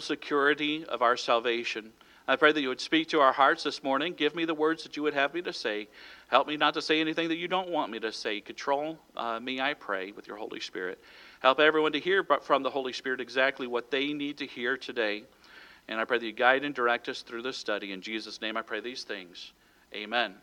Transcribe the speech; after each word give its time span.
security 0.00 0.84
of 0.84 1.02
our 1.02 1.16
salvation. 1.16 1.92
I 2.26 2.36
pray 2.36 2.52
that 2.52 2.60
you 2.62 2.68
would 2.68 2.80
speak 2.80 3.08
to 3.08 3.20
our 3.20 3.32
hearts 3.32 3.64
this 3.64 3.82
morning. 3.82 4.14
Give 4.14 4.34
me 4.34 4.46
the 4.46 4.54
words 4.54 4.82
that 4.82 4.96
you 4.96 5.02
would 5.02 5.12
have 5.12 5.34
me 5.34 5.42
to 5.42 5.52
say. 5.52 5.88
Help 6.28 6.48
me 6.48 6.56
not 6.56 6.72
to 6.74 6.80
say 6.82 7.00
anything 7.00 7.28
that 7.28 7.36
you 7.36 7.48
don't 7.48 7.68
want 7.68 7.92
me 7.92 8.00
to 8.00 8.10
say. 8.12 8.40
Control 8.40 8.98
uh, 9.14 9.38
me, 9.40 9.60
I 9.60 9.74
pray, 9.74 10.12
with 10.12 10.26
your 10.26 10.38
Holy 10.38 10.60
Spirit. 10.60 10.98
Help 11.40 11.60
everyone 11.60 11.92
to 11.92 12.00
hear 12.00 12.26
from 12.40 12.62
the 12.62 12.70
Holy 12.70 12.94
Spirit 12.94 13.20
exactly 13.20 13.66
what 13.66 13.90
they 13.90 14.14
need 14.14 14.38
to 14.38 14.46
hear 14.46 14.78
today. 14.78 15.24
And 15.88 16.00
I 16.00 16.06
pray 16.06 16.16
that 16.16 16.24
you 16.24 16.32
guide 16.32 16.64
and 16.64 16.74
direct 16.74 17.10
us 17.10 17.20
through 17.20 17.42
this 17.42 17.58
study. 17.58 17.92
In 17.92 18.00
Jesus' 18.00 18.40
name, 18.40 18.56
I 18.56 18.62
pray 18.62 18.80
these 18.80 19.04
things. 19.04 19.52
Amen. 19.94 20.34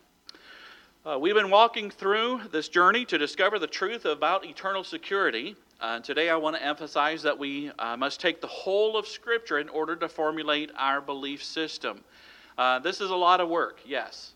Uh, 1.03 1.17
we've 1.17 1.33
been 1.33 1.49
walking 1.49 1.89
through 1.89 2.41
this 2.51 2.69
journey 2.69 3.05
to 3.05 3.17
discover 3.17 3.57
the 3.57 3.65
truth 3.65 4.05
about 4.05 4.45
eternal 4.45 4.83
security. 4.83 5.55
Uh, 5.81 5.99
today, 5.99 6.29
I 6.29 6.35
want 6.35 6.55
to 6.55 6.63
emphasize 6.63 7.23
that 7.23 7.39
we 7.39 7.71
uh, 7.79 7.97
must 7.97 8.19
take 8.19 8.39
the 8.39 8.45
whole 8.45 8.95
of 8.95 9.07
Scripture 9.07 9.57
in 9.57 9.67
order 9.67 9.95
to 9.95 10.07
formulate 10.07 10.69
our 10.77 11.01
belief 11.01 11.43
system. 11.43 12.03
Uh, 12.55 12.77
this 12.77 13.01
is 13.01 13.09
a 13.09 13.15
lot 13.15 13.41
of 13.41 13.49
work, 13.49 13.79
yes, 13.83 14.33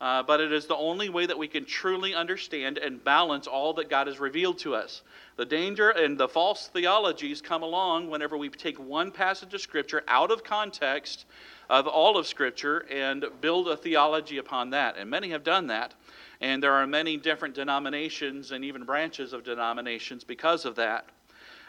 uh, 0.00 0.22
but 0.22 0.40
it 0.40 0.52
is 0.52 0.64
the 0.64 0.74
only 0.74 1.10
way 1.10 1.26
that 1.26 1.36
we 1.36 1.48
can 1.48 1.66
truly 1.66 2.14
understand 2.14 2.78
and 2.78 3.04
balance 3.04 3.46
all 3.46 3.74
that 3.74 3.90
God 3.90 4.06
has 4.06 4.18
revealed 4.18 4.56
to 4.60 4.74
us. 4.74 5.02
The 5.36 5.44
danger 5.44 5.90
and 5.90 6.16
the 6.16 6.28
false 6.28 6.68
theologies 6.68 7.42
come 7.42 7.62
along 7.62 8.08
whenever 8.08 8.38
we 8.38 8.48
take 8.48 8.78
one 8.78 9.10
passage 9.10 9.52
of 9.52 9.60
Scripture 9.60 10.02
out 10.08 10.30
of 10.30 10.44
context 10.44 11.26
of 11.68 11.86
all 11.86 12.16
of 12.16 12.26
Scripture 12.26 12.86
and 12.90 13.22
build 13.42 13.68
a 13.68 13.76
theology 13.76 14.38
upon 14.38 14.70
that. 14.70 14.96
And 14.96 15.10
many 15.10 15.28
have 15.28 15.44
done 15.44 15.66
that. 15.66 15.92
And 16.40 16.62
there 16.62 16.72
are 16.72 16.86
many 16.86 17.16
different 17.16 17.54
denominations 17.54 18.52
and 18.52 18.64
even 18.64 18.84
branches 18.84 19.32
of 19.32 19.44
denominations 19.44 20.24
because 20.24 20.64
of 20.64 20.76
that. 20.76 21.06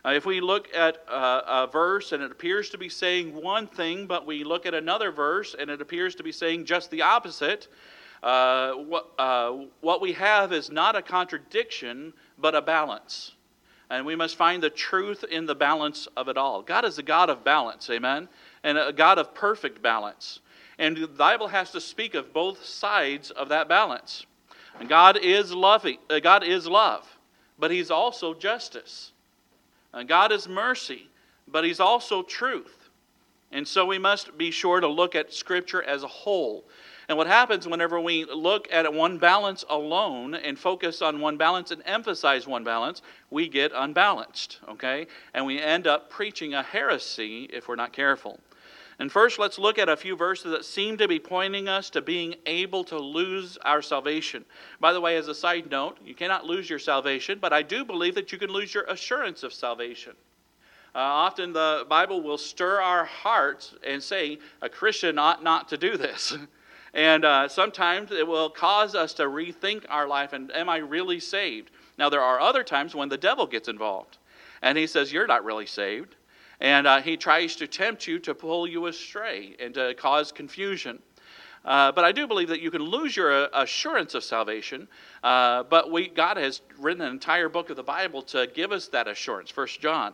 Uh, 0.05 0.11
if 0.11 0.25
we 0.25 0.39
look 0.39 0.73
at 0.75 1.03
uh, 1.09 1.41
a 1.47 1.67
verse 1.67 2.11
and 2.11 2.21
it 2.21 2.31
appears 2.31 2.69
to 2.69 2.77
be 2.77 2.89
saying 2.89 3.33
one 3.33 3.67
thing, 3.67 4.05
but 4.05 4.25
we 4.25 4.43
look 4.43 4.65
at 4.65 4.73
another 4.73 5.11
verse 5.11 5.55
and 5.57 5.69
it 5.69 5.81
appears 5.81 6.15
to 6.15 6.23
be 6.23 6.31
saying 6.31 6.65
just 6.65 6.91
the 6.91 7.01
opposite, 7.01 7.67
uh, 8.23 8.73
what, 8.73 9.11
uh, 9.17 9.51
what 9.81 10.01
we 10.01 10.13
have 10.13 10.53
is 10.53 10.71
not 10.71 10.95
a 10.95 11.01
contradiction, 11.01 12.13
but 12.37 12.55
a 12.55 12.61
balance. 12.61 13.33
And 13.89 14.05
we 14.05 14.15
must 14.15 14.35
find 14.35 14.61
the 14.61 14.69
truth 14.69 15.23
in 15.23 15.45
the 15.45 15.55
balance 15.55 16.07
of 16.17 16.27
it 16.27 16.37
all. 16.37 16.61
God 16.61 16.83
is 16.83 16.97
a 16.97 17.03
God 17.03 17.29
of 17.29 17.43
balance, 17.43 17.89
amen? 17.89 18.27
And 18.63 18.77
a 18.77 18.91
God 18.91 19.17
of 19.17 19.33
perfect 19.33 19.81
balance. 19.81 20.39
And 20.77 20.97
the 20.97 21.07
Bible 21.07 21.47
has 21.47 21.71
to 21.71 21.81
speak 21.81 22.13
of 22.13 22.33
both 22.33 22.65
sides 22.65 23.31
of 23.31 23.49
that 23.49 23.69
balance. 23.69 24.25
And 24.79 24.89
God 24.89 25.17
is 25.17 25.53
loving, 25.53 25.97
uh, 26.09 26.19
God 26.19 26.43
is 26.43 26.67
love, 26.67 27.07
but 27.57 27.71
He's 27.71 27.91
also 27.91 28.33
justice. 28.33 29.11
And 29.93 30.07
God 30.07 30.31
is 30.31 30.47
mercy, 30.47 31.09
but 31.47 31.63
He's 31.63 31.79
also 31.79 32.21
truth. 32.21 32.89
And 33.51 33.67
so 33.67 33.85
we 33.85 33.97
must 33.97 34.37
be 34.37 34.51
sure 34.51 34.79
to 34.79 34.87
look 34.87 35.15
at 35.15 35.33
Scripture 35.33 35.81
as 35.81 36.03
a 36.03 36.07
whole. 36.07 36.65
And 37.09 37.17
what 37.17 37.27
happens 37.27 37.65
whenever 37.65 38.01
we 38.01 38.25
look 38.25 38.67
at 38.69 38.93
one 38.93 39.17
balance 39.17 39.63
alone 39.69 40.35
and 40.35 40.59
focus 40.59 41.01
on 41.01 41.21
one 41.21 41.37
balance 41.37 41.71
and 41.71 41.81
emphasize 41.85 42.45
one 42.45 42.65
balance, 42.65 43.01
we 43.29 43.47
get 43.47 43.71
unbalanced, 43.73 44.59
okay? 44.67 45.07
And 45.33 45.45
we 45.45 45.61
end 45.61 45.87
up 45.87 46.09
preaching 46.09 46.53
a 46.53 46.61
heresy 46.61 47.45
if 47.45 47.69
we're 47.69 47.77
not 47.77 47.93
careful. 47.93 48.39
And 48.99 49.11
first, 49.11 49.37
let's 49.37 49.59
look 49.59 49.77
at 49.77 49.89
a 49.89 49.97
few 49.97 50.15
verses 50.15 50.51
that 50.51 50.65
seem 50.65 50.97
to 50.97 51.07
be 51.07 51.19
pointing 51.19 51.69
us 51.69 51.91
to 51.91 52.01
being 52.01 52.35
able 52.47 52.83
to 52.85 52.97
lose 52.97 53.57
our 53.57 53.81
salvation. 53.81 54.43
By 54.79 54.91
the 54.91 55.01
way, 55.01 55.17
as 55.17 55.27
a 55.27 55.35
side 55.35 55.69
note, 55.69 55.99
you 56.03 56.15
cannot 56.15 56.45
lose 56.45 56.67
your 56.67 56.79
salvation, 56.79 57.37
but 57.39 57.53
I 57.53 57.61
do 57.61 57.85
believe 57.85 58.15
that 58.15 58.31
you 58.31 58.39
can 58.39 58.49
lose 58.49 58.73
your 58.73 58.85
assurance 58.85 59.43
of 59.43 59.53
salvation. 59.53 60.13
Uh, 60.95 60.99
often 60.99 61.53
the 61.53 61.85
Bible 61.87 62.23
will 62.23 62.39
stir 62.39 62.81
our 62.81 63.05
hearts 63.05 63.75
and 63.85 64.01
say, 64.01 64.39
a 64.63 64.69
Christian 64.69 65.19
ought 65.19 65.43
not 65.43 65.69
to 65.69 65.77
do 65.77 65.95
this. 65.95 66.35
and 66.95 67.23
uh, 67.23 67.47
sometimes 67.47 68.11
it 68.11 68.25
will 68.25 68.49
cause 68.49 68.95
us 68.95 69.13
to 69.13 69.23
rethink 69.23 69.85
our 69.89 70.07
life 70.07 70.33
and, 70.33 70.51
am 70.55 70.69
I 70.69 70.77
really 70.77 71.19
saved? 71.19 71.69
Now, 71.99 72.09
there 72.09 72.23
are 72.23 72.39
other 72.39 72.63
times 72.63 72.95
when 72.95 73.09
the 73.09 73.17
devil 73.17 73.45
gets 73.45 73.67
involved 73.67 74.17
and 74.63 74.75
he 74.75 74.87
says, 74.87 75.13
You're 75.13 75.27
not 75.27 75.45
really 75.45 75.67
saved. 75.67 76.15
And 76.59 76.87
uh, 76.87 77.01
he 77.01 77.17
tries 77.17 77.55
to 77.57 77.67
tempt 77.67 78.07
you 78.07 78.19
to 78.19 78.33
pull 78.33 78.67
you 78.67 78.87
astray 78.87 79.55
and 79.59 79.73
to 79.75 79.93
cause 79.93 80.31
confusion. 80.31 80.99
Uh, 81.63 81.91
but 81.91 82.05
I 82.05 82.11
do 82.11 82.27
believe 82.27 82.47
that 82.47 82.61
you 82.61 82.71
can 82.71 82.81
lose 82.81 83.15
your 83.15 83.31
uh, 83.31 83.47
assurance 83.53 84.15
of 84.15 84.23
salvation. 84.23 84.87
Uh, 85.23 85.63
but 85.63 85.91
we, 85.91 86.07
God 86.07 86.37
has 86.37 86.61
written 86.79 87.01
an 87.01 87.11
entire 87.11 87.49
book 87.49 87.69
of 87.69 87.75
the 87.75 87.83
Bible 87.83 88.21
to 88.23 88.47
give 88.47 88.71
us 88.71 88.87
that 88.89 89.07
assurance, 89.07 89.51
First 89.51 89.81
John. 89.81 90.13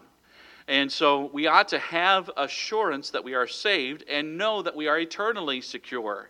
And 0.68 0.92
so 0.92 1.30
we 1.34 1.48
ought 1.48 1.68
to 1.70 1.80
have 1.80 2.32
assurance 2.38 3.10
that 3.12 3.24
we 3.24 3.34
are 3.34 3.48
saved 3.48 4.04
and 4.10 4.38
know 4.38 4.62
that 4.62 4.76
we 4.76 4.88
are 4.88 4.98
eternally 4.98 5.62
secure. 5.62 6.30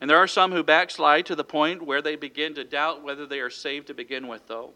And 0.00 0.08
there 0.08 0.18
are 0.18 0.28
some 0.28 0.52
who 0.52 0.62
backslide 0.62 1.26
to 1.26 1.36
the 1.36 1.44
point 1.44 1.82
where 1.82 2.02
they 2.02 2.16
begin 2.16 2.54
to 2.54 2.64
doubt 2.64 3.02
whether 3.02 3.26
they 3.26 3.40
are 3.40 3.50
saved 3.50 3.88
to 3.88 3.94
begin 3.94 4.26
with, 4.26 4.46
though. 4.46 4.70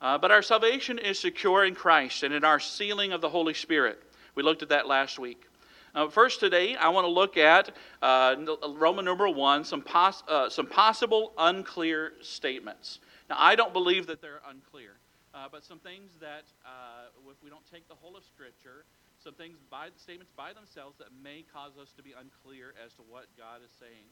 Uh, 0.00 0.18
but 0.18 0.30
our 0.30 0.42
salvation 0.42 0.98
is 0.98 1.18
secure 1.18 1.64
in 1.64 1.74
Christ 1.74 2.22
and 2.22 2.32
in 2.32 2.44
our 2.44 2.60
sealing 2.60 3.12
of 3.12 3.20
the 3.20 3.28
Holy 3.28 3.54
Spirit. 3.54 4.02
We 4.36 4.42
looked 4.42 4.62
at 4.62 4.68
that 4.68 4.86
last 4.86 5.18
week. 5.18 5.48
Uh, 5.94 6.08
first, 6.08 6.40
today, 6.40 6.76
I 6.76 6.90
want 6.90 7.06
to 7.06 7.10
look 7.10 7.38
at 7.38 7.74
uh, 8.02 8.36
Roman 8.76 9.06
number 9.06 9.30
one, 9.30 9.64
some, 9.64 9.80
pos- 9.80 10.22
uh, 10.28 10.50
some 10.50 10.66
possible 10.66 11.32
unclear 11.38 12.12
statements. 12.20 13.00
Now, 13.30 13.36
I 13.38 13.56
don't 13.56 13.72
believe 13.72 14.06
that 14.08 14.20
they're 14.20 14.42
unclear, 14.46 15.00
uh, 15.32 15.48
but 15.50 15.64
some 15.64 15.78
things 15.78 16.12
that, 16.20 16.44
uh, 16.66 17.08
if 17.32 17.42
we 17.42 17.48
don't 17.48 17.64
take 17.72 17.88
the 17.88 17.94
whole 17.94 18.14
of 18.14 18.24
Scripture, 18.24 18.84
some 19.24 19.32
things 19.32 19.56
by 19.70 19.88
the 19.88 19.98
statements 19.98 20.30
by 20.36 20.52
themselves 20.52 20.98
that 20.98 21.08
may 21.24 21.42
cause 21.50 21.72
us 21.80 21.94
to 21.96 22.02
be 22.02 22.12
unclear 22.12 22.74
as 22.84 22.92
to 23.00 23.02
what 23.08 23.32
God 23.38 23.64
is 23.64 23.72
saying. 23.80 24.04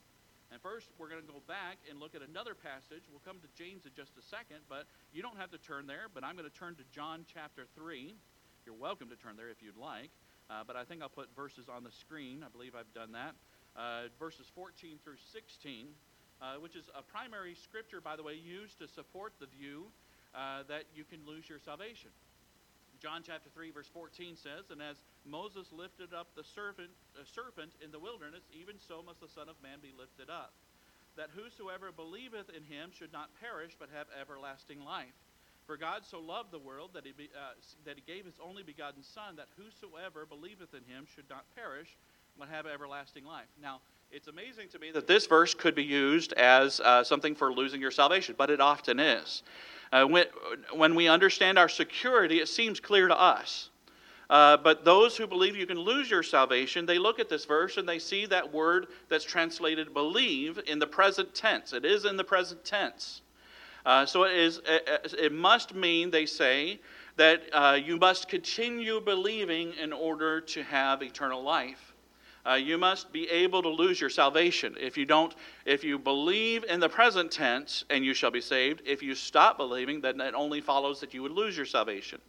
And 0.51 0.57
first, 0.63 0.89
we're 0.97 1.11
going 1.11 1.21
to 1.21 1.29
go 1.29 1.43
back 1.47 1.77
and 1.91 2.01
look 2.01 2.15
at 2.15 2.23
another 2.25 2.55
passage. 2.55 3.05
We'll 3.13 3.21
come 3.29 3.45
to 3.45 3.51
James 3.61 3.85
in 3.85 3.93
just 3.95 4.17
a 4.17 4.25
second, 4.25 4.65
but 4.71 4.89
you 5.13 5.21
don't 5.21 5.37
have 5.37 5.51
to 5.53 5.59
turn 5.59 5.87
there, 5.87 6.09
but 6.09 6.25
I'm 6.25 6.33
going 6.33 6.49
to 6.49 6.57
turn 6.57 6.77
to 6.77 6.85
John 6.97 7.29
chapter 7.29 7.69
3. 7.77 8.17
You're 8.65 8.75
welcome 8.75 9.11
to 9.13 9.17
turn 9.17 9.37
there 9.37 9.53
if 9.53 9.61
you'd 9.61 9.77
like, 9.77 10.09
uh, 10.49 10.65
but 10.67 10.75
I 10.75 10.85
think 10.85 11.03
I'll 11.03 11.13
put 11.13 11.29
verses 11.37 11.69
on 11.69 11.85
the 11.85 11.93
screen. 11.93 12.41
I 12.41 12.49
believe 12.49 12.73
I've 12.73 12.93
done 12.97 13.13
that. 13.13 13.37
Uh, 13.77 14.09
verses 14.19 14.49
14 14.55 14.97
through 15.05 15.21
16, 15.37 15.89
uh, 16.41 16.57
which 16.65 16.73
is 16.73 16.89
a 16.97 17.03
primary 17.03 17.55
scripture, 17.55 18.01
by 18.01 18.17
the 18.17 18.23
way, 18.23 18.33
used 18.33 18.79
to 18.81 18.89
support 18.89 19.35
the 19.37 19.53
view 19.53 19.93
uh, 20.33 20.65
that 20.65 20.89
you 20.97 21.05
can 21.05 21.21
lose 21.29 21.45
your 21.45 21.61
salvation. 21.61 22.09
John 23.05 23.21
chapter 23.21 23.53
3, 23.53 23.69
verse 23.69 23.91
14 23.93 24.33
says, 24.33 24.73
And 24.73 24.81
as 24.81 24.97
Moses 25.29 25.69
lifted 25.69 26.17
up 26.17 26.33
the 26.33 26.45
serpent, 26.45 26.89
serpent 27.29 27.77
in 27.85 27.93
the 27.93 28.01
wilderness, 28.01 28.49
even 28.49 28.81
so 28.81 29.05
must 29.05 29.21
the 29.21 29.29
Son 29.29 29.53
of 29.53 29.61
Man 29.61 29.85
be 29.85 29.93
lifted 29.93 30.33
up, 30.33 30.57
that 31.21 31.29
whosoever 31.37 31.93
believeth 31.93 32.49
in 32.49 32.65
him 32.65 32.97
should 32.97 33.13
not 33.13 33.29
perish, 33.37 33.77
but 33.77 33.93
have 33.93 34.09
everlasting 34.17 34.81
life. 34.81 35.13
For 35.67 35.77
God 35.79 36.03
so 36.05 36.21
loved 36.21 36.51
the 36.53 36.59
world 36.59 36.91
that 36.93 37.07
he, 37.07 37.13
be, 37.13 37.31
uh, 37.35 37.55
that 37.87 37.97
he 37.97 38.03
gave 38.07 38.27
his 38.27 38.35
only 38.43 38.63
begotten 38.63 39.03
Son, 39.03 39.37
that 39.37 39.49
whosoever 39.57 40.27
believeth 40.27 40.75
in 40.75 40.85
him 40.85 41.07
should 41.15 41.29
not 41.31 41.45
perish, 41.55 41.97
but 42.39 42.49
have 42.49 42.67
everlasting 42.67 43.25
life. 43.25 43.47
Now, 43.63 43.81
it's 44.11 44.29
amazing 44.29 44.69
to 44.71 44.79
me 44.79 44.91
that 44.93 45.07
this 45.07 45.27
verse 45.27 45.55
could 45.55 45.75
be 45.75 45.85
used 45.85 46.35
as 46.35 46.81
uh, 46.81 47.03
something 47.03 47.35
for 47.35 47.53
losing 47.53 47.81
your 47.81 47.91
salvation, 47.91 48.35
but 48.37 48.51
it 48.51 48.61
often 48.61 49.01
is. 49.01 49.43
Uh, 49.91 50.05
when, 50.05 50.27
when 50.75 50.95
we 50.95 51.09
understand 51.09 51.59
our 51.59 51.69
security, 51.69 52.41
it 52.41 52.49
seems 52.49 52.79
clear 52.79 53.09
to 53.09 53.19
us. 53.19 53.71
Uh, 54.29 54.57
but 54.57 54.85
those 54.85 55.17
who 55.17 55.27
believe 55.27 55.57
you 55.57 55.67
can 55.67 55.79
lose 55.79 56.11
your 56.11 56.23
salvation, 56.23 56.85
they 56.85 56.99
look 56.99 57.19
at 57.19 57.29
this 57.29 57.45
verse 57.45 57.77
and 57.77 57.89
they 57.89 57.99
see 57.99 58.27
that 58.27 58.53
word 58.53 58.87
that's 59.09 59.25
translated 59.25 59.95
believe 59.95 60.59
in 60.67 60.79
the 60.79 60.87
present 60.87 61.35
tense. 61.35 61.73
It 61.73 61.85
is 61.85 62.05
in 62.05 62.17
the 62.17 62.25
present 62.25 62.65
tense. 62.65 63.23
Uh, 63.85 64.07
so 64.07 64.25
it, 64.25 64.33
is, 64.33 64.61
it 64.67 65.33
must 65.33 65.75
mean, 65.75 66.11
they 66.11 66.27
say, 66.27 66.81
that 67.17 67.43
uh, 67.53 67.79
you 67.83 67.97
must 67.97 68.29
continue 68.29 69.01
believing 69.01 69.73
in 69.75 69.93
order 69.93 70.41
to 70.41 70.63
have 70.63 71.03
eternal 71.03 71.43
life. 71.43 71.93
Uh, 72.47 72.55
you 72.55 72.77
must 72.77 73.11
be 73.11 73.29
able 73.31 73.63
to 73.63 73.69
lose 73.69 73.99
your 74.01 74.11
salvation. 74.11 74.75
If 74.79 74.99
you 74.99 75.07
don't, 75.07 75.35
if 75.65 75.83
you 75.83 75.99
believe 75.99 76.65
in 76.65 76.79
the 76.79 76.89
present 76.89 77.31
tense, 77.31 77.85
and 77.89 78.05
you 78.05 78.13
shall 78.13 78.31
be 78.31 78.43
saved. 78.43 78.83
If 78.85 79.03
you 79.03 79.15
stop 79.15 79.57
believing, 79.57 80.03
then 80.03 80.21
it 80.21 80.35
only 80.35 80.61
follows 80.61 81.01
that 81.01 81.15
you 81.15 81.23
would 81.23 81.33
lose 81.33 81.57
your 81.57 81.65
salvation. 81.65 82.21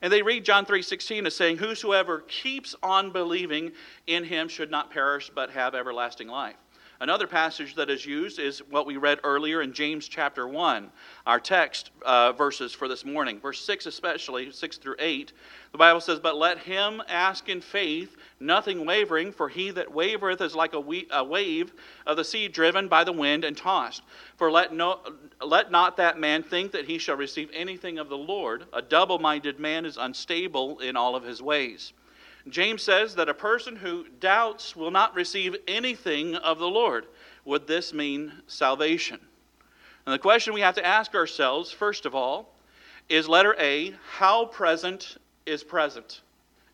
And 0.00 0.12
they 0.12 0.22
read 0.22 0.44
John 0.44 0.66
3:16 0.66 1.26
as 1.26 1.36
saying, 1.36 1.58
"Whosoever 1.58 2.22
keeps 2.22 2.74
on 2.82 3.10
believing 3.10 3.72
in 4.08 4.24
him 4.24 4.48
should 4.48 4.70
not 4.70 4.90
perish 4.90 5.30
but 5.32 5.50
have 5.50 5.76
everlasting 5.76 6.26
life." 6.26 6.56
Another 7.02 7.26
passage 7.26 7.74
that 7.74 7.90
is 7.90 8.06
used 8.06 8.38
is 8.38 8.60
what 8.70 8.86
we 8.86 8.96
read 8.96 9.18
earlier 9.24 9.60
in 9.60 9.72
James 9.72 10.06
chapter 10.06 10.46
1, 10.46 10.88
our 11.26 11.40
text 11.40 11.90
uh, 12.02 12.30
verses 12.30 12.72
for 12.72 12.86
this 12.86 13.04
morning. 13.04 13.40
Verse 13.40 13.60
6, 13.64 13.86
especially, 13.86 14.52
6 14.52 14.76
through 14.76 14.94
8. 15.00 15.32
The 15.72 15.78
Bible 15.78 16.00
says, 16.00 16.20
But 16.20 16.36
let 16.36 16.58
him 16.58 17.02
ask 17.08 17.48
in 17.48 17.60
faith, 17.60 18.16
nothing 18.38 18.86
wavering, 18.86 19.32
for 19.32 19.48
he 19.48 19.72
that 19.72 19.88
wavereth 19.88 20.40
is 20.40 20.54
like 20.54 20.74
a, 20.74 20.80
we- 20.80 21.08
a 21.10 21.24
wave 21.24 21.72
of 22.06 22.16
the 22.16 22.24
sea 22.24 22.46
driven 22.46 22.86
by 22.86 23.02
the 23.02 23.10
wind 23.10 23.44
and 23.44 23.56
tossed. 23.56 24.02
For 24.36 24.48
let, 24.48 24.72
no, 24.72 25.00
let 25.44 25.72
not 25.72 25.96
that 25.96 26.20
man 26.20 26.44
think 26.44 26.70
that 26.70 26.84
he 26.84 26.98
shall 26.98 27.16
receive 27.16 27.50
anything 27.52 27.98
of 27.98 28.10
the 28.10 28.16
Lord. 28.16 28.66
A 28.72 28.80
double 28.80 29.18
minded 29.18 29.58
man 29.58 29.86
is 29.86 29.96
unstable 29.96 30.78
in 30.78 30.96
all 30.96 31.16
of 31.16 31.24
his 31.24 31.42
ways. 31.42 31.94
James 32.48 32.82
says 32.82 33.14
that 33.14 33.28
a 33.28 33.34
person 33.34 33.76
who 33.76 34.06
doubts 34.20 34.74
will 34.74 34.90
not 34.90 35.14
receive 35.14 35.56
anything 35.68 36.34
of 36.34 36.58
the 36.58 36.68
Lord. 36.68 37.06
Would 37.44 37.66
this 37.66 37.92
mean 37.92 38.32
salvation? 38.46 39.20
And 40.06 40.12
the 40.12 40.18
question 40.18 40.52
we 40.52 40.60
have 40.60 40.74
to 40.74 40.84
ask 40.84 41.14
ourselves, 41.14 41.70
first 41.70 42.06
of 42.06 42.14
all, 42.14 42.54
is 43.08 43.28
letter 43.28 43.54
A, 43.58 43.94
how 44.16 44.46
present 44.46 45.16
is 45.46 45.62
present? 45.62 46.22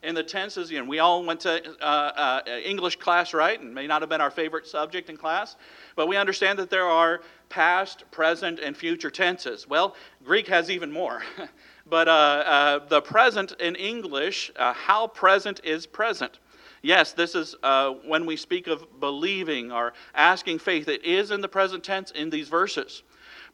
In 0.03 0.15
the 0.15 0.23
tenses, 0.23 0.71
you 0.71 0.79
know, 0.79 0.85
we 0.85 1.01
all 1.01 1.25
went 1.25 1.41
to 1.41 1.61
uh, 1.83 1.85
uh, 1.85 2.41
English 2.65 2.97
class, 2.97 3.35
right? 3.35 3.61
And 3.61 3.75
may 3.75 3.87
not 3.87 4.01
have 4.01 4.09
been 4.09 4.21
our 4.21 4.31
favorite 4.31 4.67
subject 4.67 5.11
in 5.11 5.17
class, 5.17 5.57
but 5.97 6.07
we 6.07 6.17
understand 6.17 6.59
that 6.61 6.71
there 6.71 6.87
are 6.87 7.21
past, 7.49 8.05
present, 8.11 8.61
and 8.61 8.77
future 8.77 9.11
tenses. 9.11 9.67
Well, 9.69 9.97
Greek 10.25 10.47
has 10.49 10.71
even 10.71 10.93
more. 10.93 11.23
but 11.89 12.09
uh, 12.09 12.11
uh, 12.11 12.87
the 12.87 13.01
present 13.01 13.53
in 13.61 13.75
English, 13.77 14.51
uh, 14.57 14.73
how 14.73 15.07
present 15.07 15.61
is 15.65 15.87
present? 15.87 16.39
Yes, 16.83 17.13
this 17.13 17.35
is 17.35 17.57
uh, 17.63 17.91
when 18.07 18.27
we 18.27 18.37
speak 18.37 18.67
of 18.67 19.01
believing 19.01 19.73
or 19.73 19.93
asking 20.15 20.61
faith, 20.61 20.89
it 20.89 21.05
is 21.05 21.31
in 21.31 21.41
the 21.41 21.49
present 21.49 21.83
tense 21.83 22.11
in 22.13 22.31
these 22.31 22.49
verses. 22.49 23.03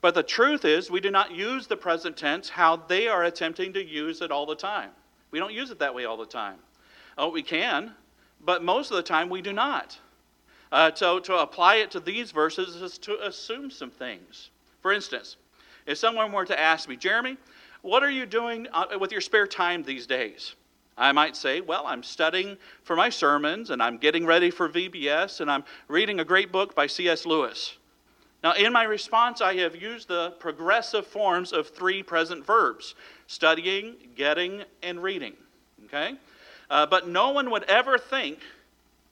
But 0.00 0.14
the 0.14 0.22
truth 0.22 0.64
is, 0.64 0.90
we 0.90 1.00
do 1.00 1.10
not 1.10 1.31
use 1.32 1.66
the 1.66 1.76
present 1.76 2.16
tense 2.16 2.50
how 2.50 2.76
they 2.76 3.08
are 3.08 3.25
attempting 3.25 3.72
to 3.72 3.82
use 3.82 4.20
it 4.20 4.31
all 4.31 4.44
the 4.44 4.54
time. 4.54 4.90
We 5.31 5.38
don't 5.38 5.52
use 5.52 5.70
it 5.70 5.78
that 5.78 5.94
way 5.94 6.04
all 6.04 6.16
the 6.16 6.26
time. 6.26 6.58
Oh, 7.16 7.31
we 7.31 7.42
can, 7.42 7.92
but 8.44 8.62
most 8.62 8.90
of 8.90 8.96
the 8.96 9.02
time 9.02 9.31
we 9.31 9.40
do 9.40 9.52
not. 9.52 9.98
Uh, 10.70 10.90
so 10.94 11.20
to 11.20 11.36
apply 11.36 11.76
it 11.76 11.90
to 11.92 12.00
these 12.00 12.32
verses 12.32 12.76
is 12.82 12.98
to 12.98 13.26
assume 13.26 13.70
some 13.70 13.90
things. 13.90 14.50
For 14.82 14.92
instance, 14.92 15.36
if 15.86 15.98
someone 15.98 16.32
were 16.32 16.44
to 16.44 16.58
ask 16.58 16.88
me, 16.88 16.96
Jeremy, 16.96 17.36
what 17.84 18.02
are 18.02 18.10
you 18.10 18.25
doing 18.25 18.66
uh, 18.72 18.86
with 18.98 19.12
your 19.12 19.20
spare 19.20 19.46
time 19.46 19.82
these 19.82 20.06
days? 20.06 20.54
I 20.96 21.12
might 21.12 21.36
say, 21.36 21.60
well, 21.60 21.84
I'm 21.86 22.02
studying 22.02 22.56
for 22.82 22.96
my 22.96 23.10
sermons 23.10 23.69
and 23.69 23.82
I'm 23.82 23.98
getting 23.98 24.25
ready 24.25 24.50
for 24.50 24.70
VBS 24.70 25.42
and 25.42 25.50
I'm 25.50 25.64
reading 25.86 26.19
a 26.19 26.25
great 26.25 26.50
book 26.50 26.75
by 26.75 26.86
C.S. 26.86 27.26
Lewis. 27.26 27.76
Now, 28.42 28.54
in 28.54 28.72
my 28.72 28.84
response, 28.84 29.42
I 29.42 29.56
have 29.56 29.76
used 29.76 30.08
the 30.08 30.31
progressive 30.38 31.06
forms 31.06 31.52
of 31.52 31.69
three 31.69 32.02
present 32.02 32.46
verbs 32.46 32.94
studying, 33.26 33.96
getting, 34.16 34.62
and 34.82 35.02
reading. 35.02 35.34
Okay? 35.84 36.14
Uh, 36.70 36.86
but 36.86 37.06
no 37.06 37.32
one 37.32 37.50
would 37.50 37.64
ever 37.64 37.98
think 37.98 38.38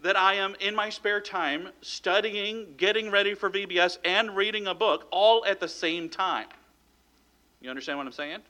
that 0.00 0.16
I 0.16 0.34
am 0.34 0.56
in 0.60 0.74
my 0.74 0.88
spare 0.88 1.20
time 1.20 1.68
studying, 1.82 2.74
getting 2.78 3.10
ready 3.10 3.34
for 3.34 3.50
VBS, 3.50 3.98
and 4.02 4.34
reading 4.34 4.66
a 4.66 4.74
book 4.74 5.08
all 5.10 5.44
at 5.44 5.60
the 5.60 5.68
same 5.68 6.08
time. 6.08 6.46
You 7.60 7.68
understand 7.68 7.98
what 7.98 8.06
I'm 8.06 8.12
saying? 8.12 8.40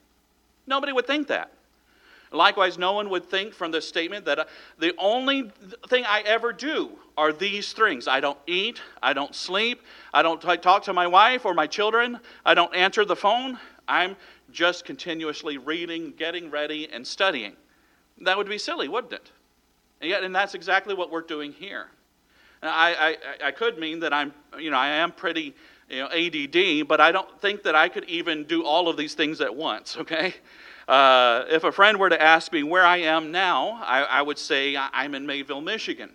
Nobody 0.67 0.93
would 0.93 1.07
think 1.07 1.29
that. 1.29 1.53
Likewise, 2.33 2.79
no 2.79 2.93
one 2.93 3.11
would 3.11 3.27
think 3.27 3.53
from 3.53 3.71
this 3.71 3.87
statement 3.87 4.25
that 4.25 4.39
uh, 4.39 4.45
the 4.79 4.95
only 4.97 5.51
thing 5.89 6.05
I 6.07 6.23
ever 6.23 6.53
do 6.53 6.93
are 7.17 7.33
these 7.33 7.73
things. 7.73 8.09
I 8.09 8.21
don't 8.21 8.39
eat, 8.47 8.81
I 9.03 9.13
don't 9.13 9.35
sleep, 9.35 9.83
I 10.15 10.23
don't 10.23 10.41
talk 10.41 10.85
to 10.85 10.93
my 10.93 11.07
wife 11.07 11.45
or 11.45 11.53
my 11.53 11.67
children, 11.67 12.19
I 12.45 12.55
don't 12.55 12.75
answer 12.75 13.05
the 13.05 13.17
phone. 13.17 13.59
I'm 13.87 14.17
just 14.51 14.85
continuously 14.85 15.59
reading, 15.59 16.15
getting 16.17 16.51
ready, 16.51 16.89
and 16.91 17.07
studying. 17.07 17.55
That 18.21 18.39
would 18.39 18.49
be 18.49 18.59
silly, 18.59 18.89
wouldn't 18.89 19.13
it? 19.13 19.31
And 20.01 20.09
yet, 20.09 20.23
and 20.23 20.35
that's 20.35 20.55
exactly 20.55 20.95
what 20.95 21.11
we're 21.11 21.23
doing 21.23 21.53
here. 21.53 21.89
I, 22.63 23.17
I, 23.43 23.47
I 23.49 23.51
could 23.51 23.79
mean 23.79 24.01
that 24.01 24.13
I'm, 24.13 24.33
you 24.59 24.71
know, 24.71 24.77
I 24.77 24.89
am 24.89 25.11
pretty 25.11 25.55
you 25.93 25.99
know, 25.99 26.09
ADD, 26.09 26.89
but 26.89 27.01
I 27.01 27.13
don't 27.13 27.41
think 27.41 27.65
that 27.65 27.75
I 27.75 27.89
could 27.89 28.05
even 28.05 28.45
do 28.45 28.65
all 28.65 28.89
of 28.89 28.97
these 28.97 29.13
things 29.13 29.43
at 29.43 29.55
once, 29.55 29.97
okay? 29.99 30.35
Uh, 30.89 31.45
if 31.51 31.65
a 31.65 31.71
friend 31.71 31.99
were 31.99 32.09
to 32.09 32.21
ask 32.21 32.51
me 32.51 32.63
where 32.63 32.85
I 32.85 32.97
am 32.99 33.31
now, 33.31 33.79
I, 33.85 34.03
I, 34.03 34.23
would 34.23 34.39
say 34.39 34.77
I'm 34.77 35.15
in 35.15 35.27
Mayville, 35.27 35.61
Michigan. 35.61 36.11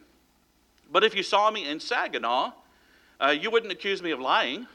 But 0.91 1.03
if 1.03 1.15
you 1.15 1.21
saw 1.21 1.51
me 1.51 1.69
in 1.69 1.79
Saginaw, 1.79 2.51
uh, 3.21 3.35
you 3.39 3.51
wouldn't 3.51 3.71
accuse 3.71 4.01
me 4.01 4.11
of 4.11 4.19
lying. 4.19 4.65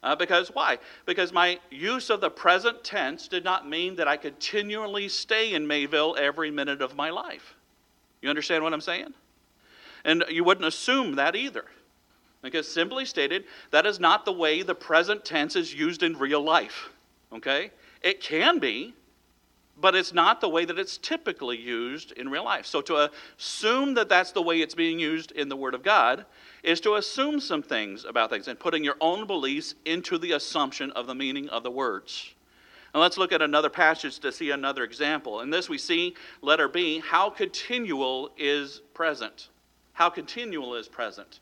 Uh, 0.00 0.14
because 0.14 0.48
why? 0.54 0.78
Because 1.04 1.32
my 1.32 1.58
use 1.70 2.08
of 2.08 2.20
the 2.20 2.30
present 2.30 2.84
tense 2.84 3.26
did 3.26 3.42
not 3.42 3.68
mean 3.68 3.96
that 3.96 4.06
I 4.06 4.16
continually 4.16 5.08
stay 5.08 5.54
in 5.54 5.66
Mayville 5.66 6.16
every 6.18 6.52
minute 6.52 6.80
of 6.80 6.94
my 6.94 7.10
life. 7.10 7.56
You 8.22 8.30
understand 8.30 8.62
what 8.62 8.72
I'm 8.72 8.80
saying? 8.80 9.12
And 10.04 10.24
you 10.28 10.44
wouldn't 10.44 10.66
assume 10.66 11.16
that 11.16 11.34
either. 11.34 11.64
Because 12.42 12.70
simply 12.70 13.04
stated, 13.04 13.44
that 13.70 13.86
is 13.86 13.98
not 13.98 14.24
the 14.24 14.32
way 14.32 14.62
the 14.62 14.74
present 14.74 15.24
tense 15.24 15.56
is 15.56 15.74
used 15.74 16.02
in 16.02 16.16
real 16.16 16.42
life. 16.42 16.90
Okay? 17.32 17.72
It 18.02 18.20
can 18.20 18.58
be, 18.58 18.94
but 19.80 19.94
it's 19.94 20.12
not 20.12 20.40
the 20.40 20.48
way 20.48 20.64
that 20.64 20.78
it's 20.78 20.98
typically 20.98 21.56
used 21.56 22.12
in 22.12 22.28
real 22.28 22.44
life. 22.44 22.66
So 22.66 22.80
to 22.82 23.10
assume 23.38 23.94
that 23.94 24.08
that's 24.08 24.32
the 24.32 24.42
way 24.42 24.60
it's 24.60 24.74
being 24.74 24.98
used 24.98 25.32
in 25.32 25.48
the 25.48 25.56
Word 25.56 25.74
of 25.74 25.82
God 25.82 26.26
is 26.62 26.80
to 26.80 26.94
assume 26.94 27.40
some 27.40 27.62
things 27.62 28.04
about 28.04 28.30
things 28.30 28.48
and 28.48 28.58
putting 28.58 28.84
your 28.84 28.96
own 29.00 29.26
beliefs 29.26 29.74
into 29.84 30.18
the 30.18 30.32
assumption 30.32 30.90
of 30.92 31.06
the 31.06 31.14
meaning 31.14 31.48
of 31.48 31.62
the 31.62 31.70
words. 31.70 32.34
And 32.94 33.00
let's 33.00 33.18
look 33.18 33.32
at 33.32 33.42
another 33.42 33.68
passage 33.68 34.18
to 34.20 34.32
see 34.32 34.50
another 34.50 34.82
example. 34.82 35.40
In 35.40 35.50
this, 35.50 35.68
we 35.68 35.78
see, 35.78 36.14
letter 36.40 36.68
B, 36.68 37.00
how 37.00 37.30
continual 37.30 38.30
is 38.36 38.80
present. 38.94 39.48
How 39.92 40.08
continual 40.08 40.74
is 40.74 40.88
present. 40.88 41.40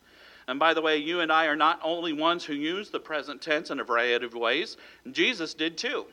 And 0.48 0.58
by 0.58 0.74
the 0.74 0.82
way, 0.82 0.98
you 0.98 1.20
and 1.20 1.32
I 1.32 1.46
are 1.46 1.56
not 1.56 1.80
only 1.82 2.12
ones 2.12 2.44
who 2.44 2.54
use 2.54 2.90
the 2.90 3.00
present 3.00 3.42
tense 3.42 3.70
in 3.70 3.80
a 3.80 3.84
variety 3.84 4.24
of 4.24 4.34
ways, 4.34 4.76
Jesus 5.10 5.54
did 5.54 5.76
too. 5.76 6.06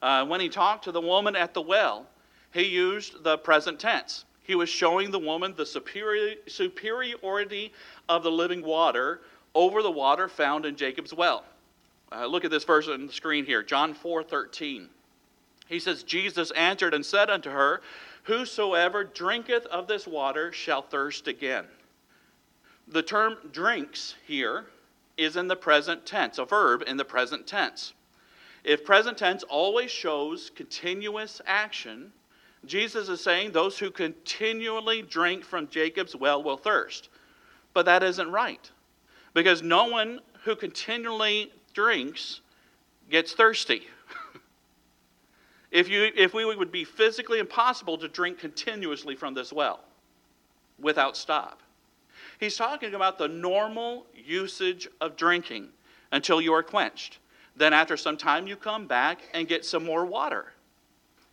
Uh, 0.00 0.26
when 0.26 0.40
he 0.40 0.48
talked 0.48 0.84
to 0.84 0.92
the 0.92 1.00
woman 1.00 1.36
at 1.36 1.54
the 1.54 1.62
well, 1.62 2.06
he 2.52 2.64
used 2.64 3.22
the 3.22 3.38
present 3.38 3.78
tense. 3.78 4.24
He 4.42 4.56
was 4.56 4.68
showing 4.68 5.10
the 5.10 5.18
woman 5.18 5.54
the 5.56 5.64
superior, 5.64 6.34
superiority 6.48 7.72
of 8.08 8.24
the 8.24 8.32
living 8.32 8.62
water 8.62 9.20
over 9.54 9.82
the 9.82 9.90
water 9.90 10.28
found 10.28 10.66
in 10.66 10.74
Jacob's 10.74 11.14
well. 11.14 11.44
Uh, 12.10 12.26
look 12.26 12.44
at 12.44 12.50
this 12.50 12.64
verse 12.64 12.88
on 12.88 13.06
the 13.06 13.12
screen 13.12 13.46
here, 13.46 13.62
John 13.62 13.94
4 13.94 14.24
13. 14.24 14.88
He 15.68 15.78
says, 15.78 16.02
Jesus 16.02 16.50
answered 16.50 16.92
and 16.92 17.06
said 17.06 17.30
unto 17.30 17.50
her, 17.50 17.80
Whosoever 18.24 19.04
drinketh 19.04 19.66
of 19.66 19.86
this 19.86 20.06
water 20.06 20.52
shall 20.52 20.82
thirst 20.82 21.28
again. 21.28 21.66
The 22.88 23.02
term 23.02 23.36
drinks 23.52 24.14
here 24.26 24.66
is 25.16 25.36
in 25.36 25.48
the 25.48 25.56
present 25.56 26.04
tense, 26.04 26.38
a 26.38 26.44
verb 26.44 26.82
in 26.86 26.96
the 26.96 27.04
present 27.04 27.46
tense. 27.46 27.92
If 28.64 28.84
present 28.84 29.18
tense 29.18 29.42
always 29.44 29.90
shows 29.90 30.50
continuous 30.54 31.40
action, 31.46 32.12
Jesus 32.64 33.08
is 33.08 33.20
saying 33.20 33.52
those 33.52 33.78
who 33.78 33.90
continually 33.90 35.02
drink 35.02 35.44
from 35.44 35.68
Jacob's 35.68 36.14
well 36.14 36.42
will 36.42 36.56
thirst. 36.56 37.08
But 37.74 37.86
that 37.86 38.02
isn't 38.02 38.30
right. 38.30 38.70
Because 39.34 39.62
no 39.62 39.86
one 39.86 40.20
who 40.44 40.54
continually 40.54 41.52
drinks 41.72 42.40
gets 43.10 43.32
thirsty. 43.32 43.82
if, 45.70 45.88
you, 45.88 46.10
if 46.14 46.34
we 46.34 46.44
would 46.44 46.70
be 46.70 46.84
physically 46.84 47.38
impossible 47.38 47.98
to 47.98 48.08
drink 48.08 48.38
continuously 48.38 49.16
from 49.16 49.34
this 49.34 49.52
well 49.52 49.80
without 50.78 51.16
stop. 51.16 51.61
He's 52.42 52.56
talking 52.56 52.94
about 52.94 53.18
the 53.18 53.28
normal 53.28 54.04
usage 54.16 54.88
of 55.00 55.14
drinking 55.14 55.68
until 56.10 56.40
you 56.40 56.52
are 56.54 56.62
quenched. 56.64 57.20
Then, 57.54 57.72
after 57.72 57.96
some 57.96 58.16
time, 58.16 58.48
you 58.48 58.56
come 58.56 58.88
back 58.88 59.20
and 59.32 59.46
get 59.46 59.64
some 59.64 59.84
more 59.84 60.04
water. 60.04 60.52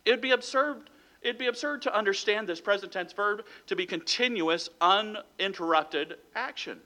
It'd 0.04 0.20
be 0.20 0.30
absurd. 0.30 0.88
It'd 1.20 1.36
be 1.36 1.48
absurd 1.48 1.82
to 1.82 1.98
understand 1.98 2.48
this 2.48 2.60
present 2.60 2.92
tense 2.92 3.12
verb 3.12 3.44
to 3.66 3.74
be 3.74 3.86
continuous, 3.86 4.70
uninterrupted 4.80 6.14
action. 6.36 6.78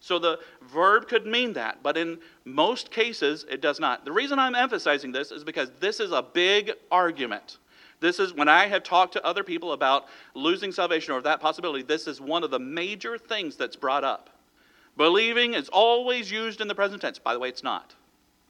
So 0.00 0.18
the 0.18 0.38
verb 0.70 1.08
could 1.08 1.24
mean 1.24 1.54
that, 1.54 1.82
but 1.82 1.96
in 1.96 2.18
most 2.44 2.90
cases, 2.90 3.46
it 3.48 3.62
does 3.62 3.80
not. 3.80 4.04
The 4.04 4.12
reason 4.12 4.38
I'm 4.38 4.54
emphasizing 4.54 5.10
this 5.10 5.32
is 5.32 5.42
because 5.42 5.70
this 5.80 6.00
is 6.00 6.12
a 6.12 6.22
big 6.22 6.72
argument. 6.90 7.56
This 8.02 8.18
is 8.18 8.34
when 8.34 8.48
I 8.48 8.66
have 8.66 8.82
talked 8.82 9.12
to 9.12 9.24
other 9.24 9.44
people 9.44 9.72
about 9.72 10.06
losing 10.34 10.72
salvation 10.72 11.14
or 11.14 11.22
that 11.22 11.40
possibility, 11.40 11.84
this 11.84 12.08
is 12.08 12.20
one 12.20 12.42
of 12.42 12.50
the 12.50 12.58
major 12.58 13.16
things 13.16 13.56
that's 13.56 13.76
brought 13.76 14.02
up. 14.02 14.28
Believing 14.96 15.54
is 15.54 15.68
always 15.68 16.30
used 16.30 16.60
in 16.60 16.66
the 16.68 16.74
present 16.74 17.00
tense. 17.00 17.20
By 17.20 17.32
the 17.32 17.38
way, 17.38 17.48
it's 17.48 17.62
not. 17.62 17.94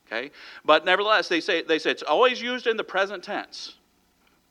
Okay? 0.07 0.31
But 0.65 0.87
nevertheless, 0.87 1.29
they 1.29 1.41
say, 1.41 1.63
they 1.63 1.79
say 1.79 1.91
it's 1.91 2.03
always 2.03 2.41
used 2.41 2.67
in 2.67 2.79
the 2.79 2.83
present 2.83 3.23
tense. 3.23 3.75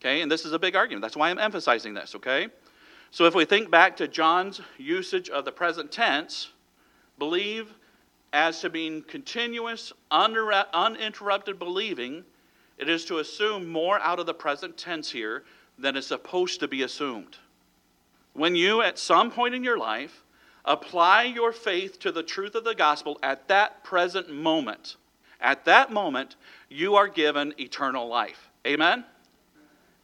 Okay? 0.00 0.22
And 0.22 0.30
this 0.30 0.44
is 0.44 0.52
a 0.52 0.58
big 0.58 0.76
argument. 0.76 1.02
That's 1.02 1.16
why 1.16 1.30
I'm 1.30 1.38
emphasizing 1.38 1.94
this. 1.94 2.14
Okay? 2.14 2.46
So 3.10 3.26
if 3.26 3.34
we 3.34 3.44
think 3.44 3.70
back 3.70 3.96
to 3.96 4.06
John's 4.06 4.60
usage 4.78 5.28
of 5.28 5.44
the 5.44 5.52
present 5.52 5.90
tense, 5.90 6.52
believe 7.18 7.74
as 8.32 8.60
to 8.60 8.70
being 8.70 9.02
continuous, 9.02 9.92
uninterrupted 10.10 11.58
believing, 11.58 12.24
it 12.82 12.88
is 12.88 13.04
to 13.04 13.18
assume 13.18 13.68
more 13.68 14.00
out 14.00 14.18
of 14.18 14.26
the 14.26 14.34
present 14.34 14.76
tense 14.76 15.08
here 15.08 15.44
than 15.78 15.96
is 15.96 16.04
supposed 16.04 16.58
to 16.58 16.66
be 16.66 16.82
assumed. 16.82 17.36
When 18.32 18.56
you, 18.56 18.82
at 18.82 18.98
some 18.98 19.30
point 19.30 19.54
in 19.54 19.62
your 19.62 19.78
life, 19.78 20.24
apply 20.64 21.22
your 21.22 21.52
faith 21.52 22.00
to 22.00 22.10
the 22.10 22.24
truth 22.24 22.56
of 22.56 22.64
the 22.64 22.74
gospel 22.74 23.20
at 23.22 23.46
that 23.46 23.84
present 23.84 24.30
moment, 24.30 24.96
at 25.40 25.64
that 25.66 25.92
moment, 25.92 26.34
you 26.68 26.96
are 26.96 27.06
given 27.06 27.54
eternal 27.56 28.08
life. 28.08 28.50
Amen? 28.66 29.04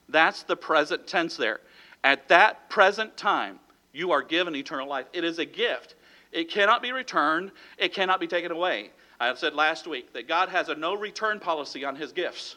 That's 0.09 0.45
the 0.45 0.57
present 0.57 1.05
tense 1.09 1.37
there. 1.37 1.59
At 2.05 2.29
that 2.29 2.71
present 2.71 3.17
time, 3.17 3.59
you 3.93 4.13
are 4.13 4.23
given 4.23 4.55
eternal 4.55 4.87
life. 4.87 5.07
It 5.13 5.25
is 5.25 5.41
a 5.41 5.45
gift. 5.45 5.97
It 6.31 6.49
cannot 6.49 6.81
be 6.81 6.93
returned, 6.93 7.51
it 7.77 7.93
cannot 7.93 8.21
be 8.21 8.29
taken 8.29 8.53
away. 8.53 8.91
I 9.19 9.35
said 9.35 9.55
last 9.55 9.89
week 9.89 10.13
that 10.13 10.29
God 10.29 10.49
has 10.51 10.69
a 10.69 10.77
no 10.77 10.95
return 10.95 11.41
policy 11.41 11.85
on 11.85 11.97
his 11.97 12.13
gifts. 12.13 12.55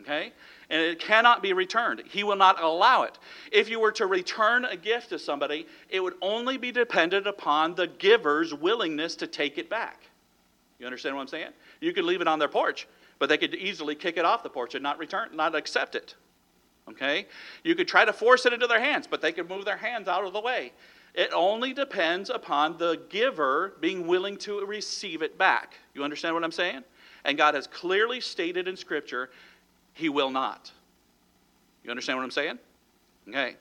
Okay? 0.00 0.32
And 0.68 0.80
it 0.80 1.00
cannot 1.00 1.42
be 1.42 1.52
returned. 1.52 2.02
He 2.08 2.22
will 2.22 2.36
not 2.36 2.62
allow 2.62 3.02
it. 3.02 3.18
If 3.50 3.68
you 3.68 3.80
were 3.80 3.92
to 3.92 4.06
return 4.06 4.64
a 4.64 4.76
gift 4.76 5.08
to 5.10 5.18
somebody, 5.18 5.66
it 5.88 6.00
would 6.00 6.14
only 6.22 6.56
be 6.58 6.70
dependent 6.70 7.26
upon 7.26 7.74
the 7.74 7.86
giver's 7.86 8.54
willingness 8.54 9.16
to 9.16 9.26
take 9.26 9.58
it 9.58 9.68
back. 9.68 10.02
You 10.78 10.86
understand 10.86 11.16
what 11.16 11.22
I'm 11.22 11.28
saying? 11.28 11.50
You 11.80 11.92
could 11.92 12.04
leave 12.04 12.20
it 12.20 12.28
on 12.28 12.38
their 12.38 12.48
porch, 12.48 12.86
but 13.18 13.28
they 13.28 13.36
could 13.36 13.54
easily 13.54 13.94
kick 13.94 14.16
it 14.16 14.24
off 14.24 14.42
the 14.42 14.48
porch 14.48 14.74
and 14.74 14.82
not 14.82 14.98
return, 14.98 15.30
not 15.34 15.54
accept 15.54 15.94
it. 15.94 16.14
Okay? 16.88 17.26
You 17.64 17.74
could 17.74 17.88
try 17.88 18.04
to 18.04 18.12
force 18.12 18.46
it 18.46 18.52
into 18.52 18.66
their 18.66 18.80
hands, 18.80 19.06
but 19.06 19.20
they 19.20 19.32
could 19.32 19.48
move 19.48 19.64
their 19.64 19.76
hands 19.76 20.08
out 20.08 20.24
of 20.24 20.32
the 20.32 20.40
way. 20.40 20.72
It 21.14 21.30
only 21.34 21.72
depends 21.72 22.30
upon 22.30 22.78
the 22.78 23.00
giver 23.08 23.74
being 23.80 24.06
willing 24.06 24.36
to 24.38 24.64
receive 24.64 25.22
it 25.22 25.36
back. 25.36 25.74
You 25.94 26.04
understand 26.04 26.34
what 26.34 26.44
I'm 26.44 26.52
saying? 26.52 26.84
And 27.24 27.36
God 27.36 27.54
has 27.54 27.66
clearly 27.66 28.20
stated 28.20 28.68
in 28.68 28.76
Scripture, 28.76 29.30
He 29.94 30.08
will 30.08 30.30
not. 30.30 30.72
You 31.84 31.90
understand 31.90 32.18
what 32.18 32.24
I'm 32.24 32.30
saying? 32.30 32.58
Okay. 33.28 33.56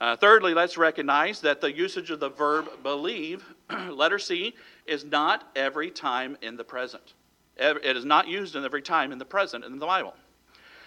Uh, 0.00 0.14
thirdly, 0.16 0.52
let's 0.52 0.76
recognize 0.76 1.40
that 1.40 1.60
the 1.60 1.74
usage 1.74 2.10
of 2.10 2.20
the 2.20 2.28
verb 2.28 2.68
believe, 2.82 3.44
letter 3.90 4.18
C, 4.18 4.54
is 4.86 5.04
not 5.04 5.50
every 5.56 5.90
time 5.90 6.36
in 6.42 6.56
the 6.56 6.64
present. 6.64 7.14
It 7.56 7.96
is 7.96 8.04
not 8.04 8.28
used 8.28 8.54
in 8.54 8.64
every 8.64 8.82
time 8.82 9.12
in 9.12 9.18
the 9.18 9.24
present 9.24 9.64
in 9.64 9.78
the 9.78 9.86
Bible. 9.86 10.14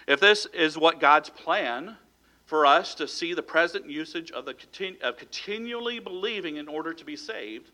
If 0.08 0.20
this 0.20 0.46
is 0.48 0.78
what 0.78 1.00
God's 1.00 1.30
plan 1.30 1.98
for 2.46 2.66
us 2.66 2.94
to 2.96 3.08
see 3.08 3.34
the 3.34 3.44
present 3.44 3.90
usage 3.90 4.32
of, 4.32 4.46
the 4.46 4.54
continu- 4.54 5.02
of 5.02 5.18
continually 5.18 6.00
believing 6.00 6.58
in 6.58 6.68
order 6.68 6.94
to 6.94 7.06
be 7.06 7.16
saved, 7.16 7.72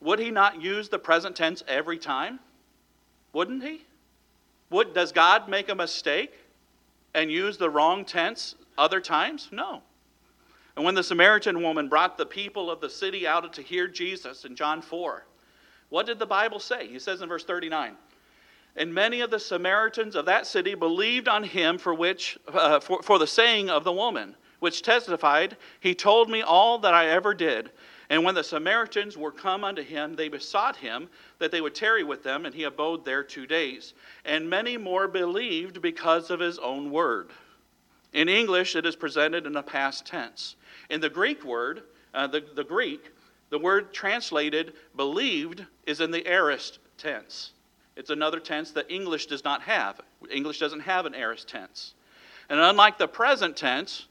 would 0.00 0.18
he 0.18 0.30
not 0.30 0.62
use 0.62 0.88
the 0.88 0.98
present 0.98 1.36
tense 1.36 1.62
every 1.66 1.98
time? 1.98 2.38
Wouldn't 3.32 3.62
he? 3.62 3.82
Does 4.70 5.12
God 5.12 5.48
make 5.48 5.68
a 5.68 5.74
mistake 5.74 6.32
and 7.14 7.30
use 7.30 7.56
the 7.56 7.70
wrong 7.70 8.04
tense 8.04 8.54
other 8.78 9.00
times? 9.00 9.48
No. 9.50 9.82
And 10.76 10.84
when 10.84 10.94
the 10.94 11.02
Samaritan 11.02 11.62
woman 11.62 11.88
brought 11.88 12.16
the 12.16 12.26
people 12.26 12.70
of 12.70 12.80
the 12.80 12.88
city 12.88 13.26
out 13.26 13.52
to 13.52 13.62
hear 13.62 13.88
Jesus 13.88 14.44
in 14.44 14.54
John 14.54 14.80
4, 14.80 15.26
what 15.88 16.06
did 16.06 16.18
the 16.18 16.26
Bible 16.26 16.60
say? 16.60 16.86
He 16.86 16.98
says 16.98 17.20
in 17.20 17.28
verse 17.28 17.44
39 17.44 17.96
and 18.76 18.94
many 18.94 19.20
of 19.20 19.30
the 19.30 19.38
Samaritans 19.38 20.14
of 20.14 20.26
that 20.26 20.46
city 20.46 20.74
believed 20.74 21.28
on 21.28 21.44
him 21.44 21.78
for, 21.78 21.94
which, 21.94 22.38
uh, 22.48 22.80
for, 22.80 23.02
for 23.02 23.18
the 23.18 23.26
saying 23.26 23.68
of 23.68 23.84
the 23.84 23.92
woman, 23.92 24.36
which 24.60 24.82
testified, 24.82 25.56
He 25.80 25.94
told 25.94 26.30
me 26.30 26.42
all 26.42 26.78
that 26.78 26.94
I 26.94 27.08
ever 27.08 27.34
did. 27.34 27.70
And 28.10 28.24
when 28.24 28.34
the 28.34 28.44
Samaritans 28.44 29.16
were 29.16 29.30
come 29.30 29.62
unto 29.62 29.82
him, 29.82 30.16
they 30.16 30.28
besought 30.28 30.76
him 30.76 31.08
that 31.38 31.52
they 31.52 31.60
would 31.60 31.76
tarry 31.76 32.02
with 32.02 32.24
them, 32.24 32.44
and 32.44 32.54
he 32.54 32.64
abode 32.64 33.04
there 33.04 33.22
two 33.22 33.46
days. 33.46 33.94
And 34.24 34.50
many 34.50 34.76
more 34.76 35.06
believed 35.06 35.80
because 35.80 36.30
of 36.30 36.40
his 36.40 36.58
own 36.58 36.90
word. 36.90 37.30
In 38.12 38.28
English, 38.28 38.74
it 38.74 38.84
is 38.84 38.96
presented 38.96 39.46
in 39.46 39.54
a 39.54 39.62
past 39.62 40.04
tense. 40.04 40.56
In 40.90 41.00
the 41.00 41.08
Greek 41.08 41.44
word, 41.44 41.84
uh, 42.12 42.26
the, 42.26 42.44
the 42.56 42.64
Greek, 42.64 43.12
the 43.50 43.58
word 43.58 43.94
translated 43.94 44.74
believed 44.96 45.64
is 45.86 46.00
in 46.00 46.10
the 46.10 46.26
aorist 46.26 46.80
tense. 46.98 47.52
It's 47.94 48.10
another 48.10 48.40
tense 48.40 48.72
that 48.72 48.90
English 48.90 49.26
does 49.26 49.44
not 49.44 49.62
have. 49.62 50.00
English 50.32 50.58
doesn't 50.58 50.80
have 50.80 51.06
an 51.06 51.14
aorist 51.14 51.48
tense. 51.48 51.94
And 52.48 52.58
unlike 52.58 52.98
the 52.98 53.06
present 53.06 53.56
tense, 53.56 54.06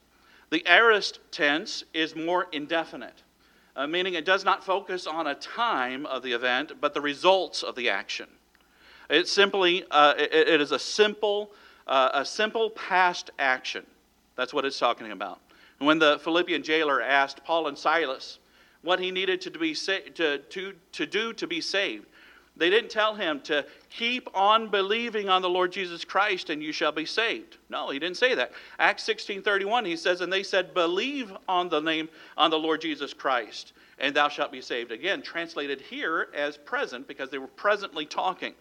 the 0.50 0.64
aorist 0.66 1.20
tense 1.32 1.84
is 1.94 2.16
more 2.16 2.48
indefinite, 2.54 3.24
uh, 3.80 3.88
meaning 3.88 4.14
it 4.14 4.26
does 4.26 4.44
not 4.44 4.62
focus 4.62 5.08
on 5.08 5.28
a 5.28 5.36
time 5.36 6.06
of 6.08 6.22
the 6.22 6.34
event, 6.34 6.74
but 6.82 6.94
the 6.94 7.00
results 7.00 7.64
of 7.64 7.76
the 7.76 7.90
action. 7.90 8.28
It's 9.10 9.32
simply, 9.32 9.86
uh, 9.90 10.16
it, 10.18 10.34
it 10.34 10.60
is 10.60 10.74
a 10.74 10.80
simple, 10.80 11.52
uh, 11.88 12.10
a 12.14 12.26
simple 12.26 12.72
past 12.72 13.32
action. 13.40 13.86
That's 14.36 14.54
what 14.54 14.66
it's 14.66 14.78
talking 14.78 15.12
about. 15.12 15.40
when 15.78 15.98
the 15.98 16.20
Philippian 16.20 16.62
jailer 16.62 17.02
asked 17.02 17.42
Paul 17.46 17.68
and 17.68 17.78
Silas 17.78 18.40
what 18.82 19.00
he 19.00 19.12
needed 19.12 19.40
to, 19.42 19.52
be 19.52 19.74
sa- 19.74 20.10
to, 20.16 20.40
to, 20.40 20.74
to 20.92 21.06
do 21.06 21.32
to 21.32 21.48
be 21.48 21.62
saved, 21.62 22.06
they 22.60 22.70
didn't 22.70 22.92
tell 22.92 23.16
him 23.16 23.40
to 23.42 23.66
keep 23.90 24.28
on 24.36 24.68
believing 24.68 25.30
on 25.30 25.42
the 25.42 25.50
Lord 25.50 25.72
Jesus 25.72 26.04
Christ 26.04 26.50
and 26.50 26.62
you 26.62 26.74
shall 26.74 26.92
be 26.92 27.06
saved. 27.06 27.58
No, 27.70 27.90
he 27.90 28.00
didn't 28.00 28.18
say 28.18 28.36
that. 28.36 28.52
Acts 28.78 29.08
16:31 29.08 29.86
he 29.86 29.96
says 29.96 30.20
and 30.22 30.32
they 30.32 30.44
said 30.44 30.74
believe 30.74 31.32
on 31.48 31.70
the 31.70 31.80
name 31.80 32.10
on 32.38 32.52
the 32.52 32.60
Lord 32.60 32.82
Jesus 32.82 33.14
Christ 33.14 33.72
and 33.98 34.14
thou 34.14 34.28
shalt 34.28 34.52
be 34.52 34.62
saved. 34.62 34.92
Again, 34.92 35.22
translated 35.22 35.80
here 35.80 36.28
as 36.34 36.58
present 36.58 37.08
because 37.08 37.30
they 37.30 37.38
were 37.38 37.48
presently 37.48 38.06
talking. 38.06 38.54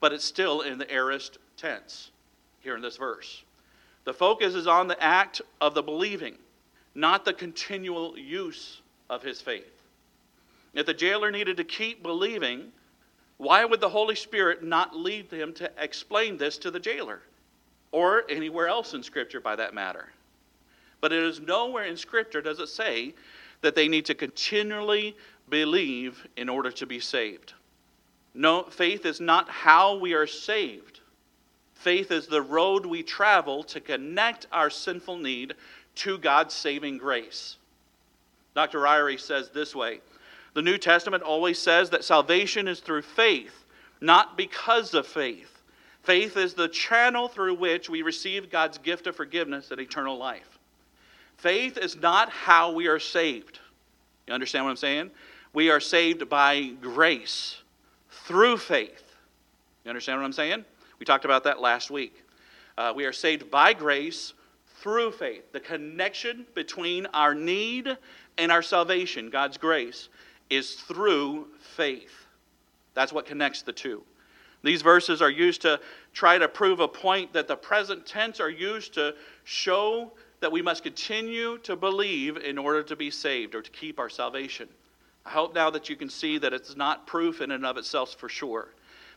But 0.00 0.12
it's 0.12 0.24
still 0.24 0.62
in 0.62 0.78
the 0.78 0.92
aorist 0.92 1.38
tense 1.56 2.10
here 2.60 2.76
in 2.76 2.82
this 2.82 2.96
verse. 2.96 3.44
The 4.04 4.14
focus 4.14 4.54
is 4.54 4.66
on 4.66 4.88
the 4.88 5.00
act 5.02 5.42
of 5.60 5.74
the 5.74 5.82
believing, 5.82 6.36
not 6.94 7.24
the 7.24 7.32
continual 7.32 8.18
use 8.18 8.80
of 9.10 9.22
his 9.22 9.40
faith. 9.40 9.82
If 10.74 10.86
the 10.86 10.94
jailer 10.94 11.30
needed 11.30 11.56
to 11.56 11.64
keep 11.64 12.02
believing, 12.02 12.72
why 13.38 13.64
would 13.64 13.80
the 13.80 13.88
Holy 13.88 14.16
Spirit 14.16 14.62
not 14.62 14.96
lead 14.96 15.32
him 15.32 15.54
to 15.54 15.70
explain 15.78 16.36
this 16.36 16.58
to 16.58 16.70
the 16.70 16.80
jailer? 16.80 17.22
Or 17.92 18.24
anywhere 18.28 18.68
else 18.68 18.94
in 18.94 19.02
Scripture, 19.02 19.40
by 19.40 19.56
that 19.56 19.74
matter. 19.74 20.12
But 21.00 21.12
it 21.12 21.22
is 21.22 21.40
nowhere 21.40 21.84
in 21.84 21.96
Scripture 21.96 22.42
does 22.42 22.58
it 22.58 22.68
say 22.68 23.14
that 23.62 23.74
they 23.74 23.88
need 23.88 24.04
to 24.06 24.14
continually 24.14 25.16
believe 25.48 26.26
in 26.36 26.48
order 26.48 26.70
to 26.72 26.86
be 26.86 27.00
saved. 27.00 27.54
No, 28.34 28.64
faith 28.64 29.06
is 29.06 29.20
not 29.20 29.48
how 29.48 29.96
we 29.96 30.12
are 30.14 30.26
saved. 30.26 31.00
Faith 31.74 32.10
is 32.10 32.26
the 32.26 32.42
road 32.42 32.84
we 32.84 33.02
travel 33.02 33.62
to 33.64 33.80
connect 33.80 34.48
our 34.52 34.68
sinful 34.68 35.16
need 35.16 35.54
to 35.94 36.18
God's 36.18 36.54
saving 36.54 36.98
grace. 36.98 37.56
Dr. 38.54 38.80
Ryrie 38.80 39.20
says 39.20 39.50
this 39.50 39.74
way 39.74 40.00
the 40.58 40.62
New 40.62 40.76
Testament 40.76 41.22
always 41.22 41.56
says 41.56 41.90
that 41.90 42.02
salvation 42.02 42.66
is 42.66 42.80
through 42.80 43.02
faith, 43.02 43.64
not 44.00 44.36
because 44.36 44.92
of 44.92 45.06
faith. 45.06 45.62
Faith 46.02 46.36
is 46.36 46.54
the 46.54 46.66
channel 46.66 47.28
through 47.28 47.54
which 47.54 47.88
we 47.88 48.02
receive 48.02 48.50
God's 48.50 48.76
gift 48.76 49.06
of 49.06 49.14
forgiveness 49.14 49.70
and 49.70 49.80
eternal 49.80 50.18
life. 50.18 50.58
Faith 51.36 51.78
is 51.78 51.94
not 51.94 52.28
how 52.30 52.72
we 52.72 52.88
are 52.88 52.98
saved. 52.98 53.60
You 54.26 54.34
understand 54.34 54.64
what 54.64 54.72
I'm 54.72 54.76
saying? 54.76 55.12
We 55.52 55.70
are 55.70 55.78
saved 55.78 56.28
by 56.28 56.72
grace 56.82 57.58
through 58.10 58.56
faith. 58.56 59.14
You 59.84 59.90
understand 59.90 60.18
what 60.18 60.26
I'm 60.26 60.32
saying? 60.32 60.64
We 60.98 61.06
talked 61.06 61.24
about 61.24 61.44
that 61.44 61.60
last 61.60 61.88
week. 61.88 62.20
Uh, 62.76 62.92
we 62.96 63.04
are 63.04 63.12
saved 63.12 63.48
by 63.48 63.74
grace 63.74 64.34
through 64.80 65.12
faith. 65.12 65.52
The 65.52 65.60
connection 65.60 66.46
between 66.56 67.06
our 67.14 67.32
need 67.32 67.96
and 68.38 68.50
our 68.50 68.62
salvation, 68.62 69.30
God's 69.30 69.56
grace, 69.56 70.08
is 70.50 70.74
through 70.74 71.48
faith. 71.60 72.26
That's 72.94 73.12
what 73.12 73.26
connects 73.26 73.62
the 73.62 73.72
two. 73.72 74.02
These 74.62 74.82
verses 74.82 75.22
are 75.22 75.30
used 75.30 75.62
to 75.62 75.80
try 76.12 76.38
to 76.38 76.48
prove 76.48 76.80
a 76.80 76.88
point 76.88 77.32
that 77.32 77.46
the 77.46 77.56
present 77.56 78.06
tense 78.06 78.40
are 78.40 78.50
used 78.50 78.94
to 78.94 79.14
show 79.44 80.12
that 80.40 80.50
we 80.50 80.62
must 80.62 80.82
continue 80.82 81.58
to 81.58 81.76
believe 81.76 82.36
in 82.36 82.58
order 82.58 82.82
to 82.82 82.96
be 82.96 83.10
saved 83.10 83.54
or 83.54 83.62
to 83.62 83.70
keep 83.70 83.98
our 83.98 84.08
salvation. 84.08 84.68
I 85.24 85.30
hope 85.30 85.54
now 85.54 85.70
that 85.70 85.88
you 85.88 85.96
can 85.96 86.08
see 86.08 86.38
that 86.38 86.52
it's 86.52 86.76
not 86.76 87.06
proof 87.06 87.40
in 87.40 87.50
and 87.50 87.66
of 87.66 87.76
itself 87.76 88.14
for 88.14 88.28
sure, 88.28 88.68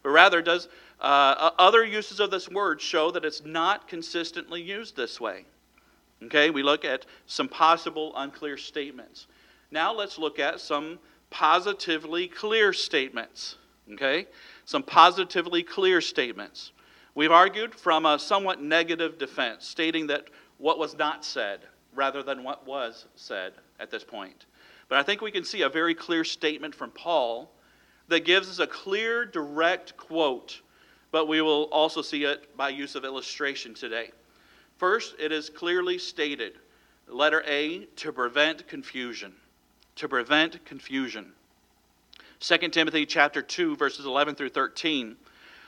but 0.04 0.10
rather 0.10 0.42
does 0.42 0.68
uh, 1.00 1.52
other 1.58 1.84
uses 1.84 2.20
of 2.20 2.32
this 2.32 2.50
word 2.50 2.82
show 2.82 3.12
that 3.12 3.26
it's 3.26 3.44
not 3.46 3.88
consistently 3.88 4.62
used 4.62 4.96
this 4.96 5.22
way. 5.22 5.46
Okay, 6.24 6.50
we 6.52 6.62
look 6.62 6.86
at 6.86 7.06
some 7.26 7.48
possible 7.48 8.14
unclear 8.16 8.58
statements. 8.58 9.28
Now 9.72 9.94
let's 9.94 10.20
look 10.20 10.38
at 10.38 10.60
some 10.60 11.00
positively 11.32 12.28
clear 12.28 12.72
statements. 12.74 13.56
Okay? 13.94 14.28
Some 14.66 14.84
positively 14.84 15.64
clear 15.64 16.00
statements. 16.02 16.72
We've 17.16 17.32
argued 17.32 17.74
from 17.74 18.06
a 18.06 18.20
somewhat 18.20 18.62
negative 18.62 19.18
defense, 19.18 19.68
stating 19.68 20.08
that 20.08 20.28
what 20.60 20.78
was 20.78 20.96
not 20.96 21.26
said 21.26 21.62
rather 21.94 22.22
than 22.22 22.44
what 22.44 22.66
was 22.68 23.08
said 23.16 23.54
at 23.80 23.90
this 23.90 24.04
point. 24.04 24.46
But 24.88 25.00
I 25.00 25.04
think 25.04 25.22
we 25.22 25.32
can 25.32 25.44
see 25.44 25.64
a 25.64 25.70
very 25.70 25.96
clear 25.96 26.24
statement 26.24 26.76
from 26.76 26.92
Paul 26.92 27.52
that 28.08 28.26
gives 28.26 28.50
us 28.50 28.60
a 28.60 28.68
clear, 28.68 29.26
direct 29.26 29.98
quote, 29.98 30.62
but 31.12 31.28
we 31.28 31.42
will 31.42 31.64
also 31.72 32.02
see 32.02 32.24
it 32.24 32.56
by 32.56 32.70
use 32.70 32.96
of 32.96 33.04
illustration 33.04 33.74
today. 33.74 34.12
First, 34.78 35.16
it 35.20 35.32
is 35.32 35.50
clearly 35.50 35.98
stated, 35.98 36.60
letter 37.08 37.44
A, 37.46 37.86
to 37.98 38.12
prevent 38.14 38.68
confusion 38.68 39.34
to 39.96 40.08
prevent 40.08 40.64
confusion. 40.66 41.34
2 42.40 42.58
Timothy 42.70 43.06
chapter 43.06 43.42
2 43.42 43.76
verses 43.76 44.06
11 44.06 44.36
through 44.36 44.50
13. 44.50 45.16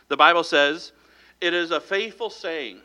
The 0.07 0.17
Bible 0.17 0.43
says, 0.43 0.91
"It 1.39 1.53
is 1.53 1.71
a 1.71 1.79
faithful 1.79 2.29
saying, 2.29 2.81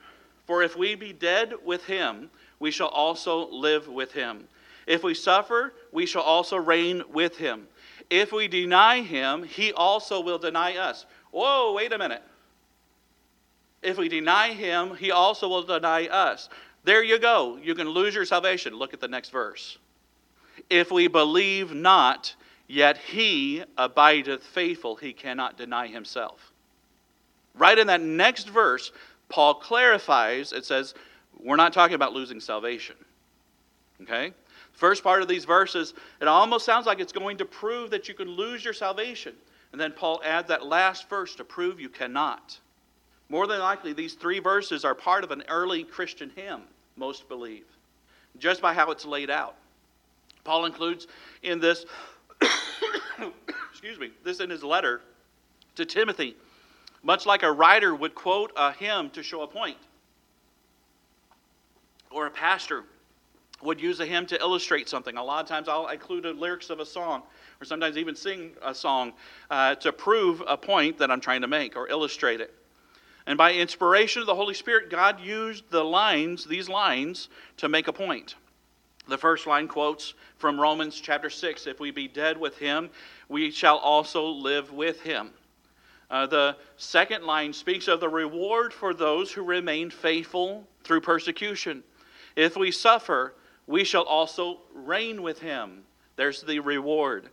for 0.48 0.62
if 0.62 0.76
we 0.76 0.94
be 0.94 1.12
dead 1.12 1.52
with 1.62 1.84
him, 1.84 2.30
we 2.58 2.70
shall 2.70 2.88
also 2.88 3.48
live 3.50 3.86
with 3.86 4.12
him. 4.12 4.48
If 4.86 5.02
we 5.02 5.12
suffer, 5.12 5.74
we 5.92 6.06
shall 6.06 6.22
also 6.22 6.56
reign 6.56 7.02
with 7.12 7.36
him. 7.36 7.68
If 8.08 8.32
we 8.32 8.48
deny 8.48 9.02
him, 9.02 9.42
he 9.42 9.74
also 9.74 10.20
will 10.22 10.38
deny 10.38 10.78
us. 10.78 11.04
Whoa, 11.30 11.74
wait 11.74 11.92
a 11.92 11.98
minute. 11.98 12.22
If 13.82 13.98
we 13.98 14.08
deny 14.08 14.54
him, 14.54 14.96
he 14.96 15.10
also 15.10 15.48
will 15.48 15.62
deny 15.62 16.06
us. 16.06 16.48
There 16.84 17.02
you 17.02 17.18
go. 17.18 17.58
You 17.62 17.74
can 17.74 17.90
lose 17.90 18.14
your 18.14 18.24
salvation. 18.24 18.74
Look 18.74 18.94
at 18.94 19.00
the 19.00 19.08
next 19.08 19.28
verse. 19.28 19.76
If 20.70 20.90
we 20.90 21.08
believe 21.08 21.72
not, 21.72 22.34
yet 22.66 22.98
he 22.98 23.62
abideth 23.76 24.42
faithful, 24.42 24.96
he 24.96 25.12
cannot 25.12 25.56
deny 25.56 25.86
himself. 25.86 26.52
Right 27.54 27.78
in 27.78 27.86
that 27.86 28.00
next 28.00 28.48
verse, 28.48 28.92
Paul 29.28 29.54
clarifies, 29.54 30.52
it 30.52 30.64
says, 30.64 30.94
we're 31.40 31.56
not 31.56 31.72
talking 31.72 31.94
about 31.94 32.12
losing 32.12 32.40
salvation. 32.40 32.96
Okay? 34.02 34.32
First 34.72 35.02
part 35.02 35.22
of 35.22 35.28
these 35.28 35.44
verses, 35.44 35.94
it 36.20 36.28
almost 36.28 36.64
sounds 36.64 36.86
like 36.86 37.00
it's 37.00 37.12
going 37.12 37.38
to 37.38 37.44
prove 37.44 37.90
that 37.90 38.08
you 38.08 38.14
can 38.14 38.28
lose 38.28 38.64
your 38.64 38.74
salvation. 38.74 39.34
And 39.72 39.80
then 39.80 39.92
Paul 39.92 40.20
adds 40.24 40.48
that 40.48 40.66
last 40.66 41.08
verse 41.08 41.34
to 41.36 41.44
prove 41.44 41.80
you 41.80 41.88
cannot. 41.88 42.58
More 43.28 43.46
than 43.46 43.60
likely, 43.60 43.92
these 43.92 44.14
three 44.14 44.38
verses 44.38 44.84
are 44.84 44.94
part 44.94 45.24
of 45.24 45.30
an 45.30 45.42
early 45.48 45.84
Christian 45.84 46.30
hymn, 46.34 46.62
most 46.96 47.28
believe, 47.28 47.66
just 48.38 48.62
by 48.62 48.72
how 48.72 48.90
it's 48.90 49.04
laid 49.04 49.30
out. 49.30 49.56
Paul 50.48 50.64
includes 50.64 51.06
in 51.42 51.60
this, 51.60 51.84
excuse 53.70 53.98
me, 53.98 54.12
this 54.24 54.40
in 54.40 54.48
his 54.48 54.64
letter 54.64 55.02
to 55.74 55.84
Timothy, 55.84 56.36
much 57.02 57.26
like 57.26 57.42
a 57.42 57.52
writer 57.52 57.94
would 57.94 58.14
quote 58.14 58.50
a 58.56 58.72
hymn 58.72 59.10
to 59.10 59.22
show 59.22 59.42
a 59.42 59.46
point, 59.46 59.76
or 62.10 62.28
a 62.28 62.30
pastor 62.30 62.84
would 63.60 63.78
use 63.78 64.00
a 64.00 64.06
hymn 64.06 64.24
to 64.24 64.40
illustrate 64.40 64.88
something. 64.88 65.18
A 65.18 65.22
lot 65.22 65.42
of 65.42 65.48
times 65.50 65.68
I'll 65.68 65.88
include 65.88 66.22
the 66.22 66.32
lyrics 66.32 66.70
of 66.70 66.80
a 66.80 66.86
song, 66.86 67.24
or 67.60 67.66
sometimes 67.66 67.98
even 67.98 68.16
sing 68.16 68.52
a 68.62 68.74
song 68.74 69.12
uh, 69.50 69.74
to 69.74 69.92
prove 69.92 70.42
a 70.48 70.56
point 70.56 70.96
that 70.96 71.10
I'm 71.10 71.20
trying 71.20 71.42
to 71.42 71.46
make 71.46 71.76
or 71.76 71.90
illustrate 71.90 72.40
it. 72.40 72.54
And 73.26 73.36
by 73.36 73.52
inspiration 73.52 74.22
of 74.22 74.26
the 74.26 74.34
Holy 74.34 74.54
Spirit, 74.54 74.88
God 74.88 75.20
used 75.20 75.68
the 75.68 75.84
lines, 75.84 76.46
these 76.46 76.70
lines, 76.70 77.28
to 77.58 77.68
make 77.68 77.86
a 77.86 77.92
point. 77.92 78.36
The 79.08 79.18
first 79.18 79.46
line 79.46 79.68
quotes 79.68 80.12
from 80.36 80.60
Romans 80.60 81.00
chapter 81.00 81.30
6 81.30 81.66
If 81.66 81.80
we 81.80 81.90
be 81.90 82.08
dead 82.08 82.38
with 82.38 82.58
him, 82.58 82.90
we 83.28 83.50
shall 83.50 83.78
also 83.78 84.26
live 84.26 84.70
with 84.72 85.00
him. 85.00 85.30
Uh, 86.10 86.26
the 86.26 86.56
second 86.76 87.24
line 87.24 87.52
speaks 87.52 87.88
of 87.88 88.00
the 88.00 88.08
reward 88.08 88.72
for 88.72 88.94
those 88.94 89.32
who 89.32 89.42
remain 89.42 89.90
faithful 89.90 90.66
through 90.84 91.00
persecution. 91.00 91.82
If 92.36 92.56
we 92.56 92.70
suffer, 92.70 93.34
we 93.66 93.84
shall 93.84 94.04
also 94.04 94.60
reign 94.72 95.22
with 95.22 95.40
him. 95.40 95.82
There's 96.16 96.42
the 96.42 96.60
reward. 96.60 97.28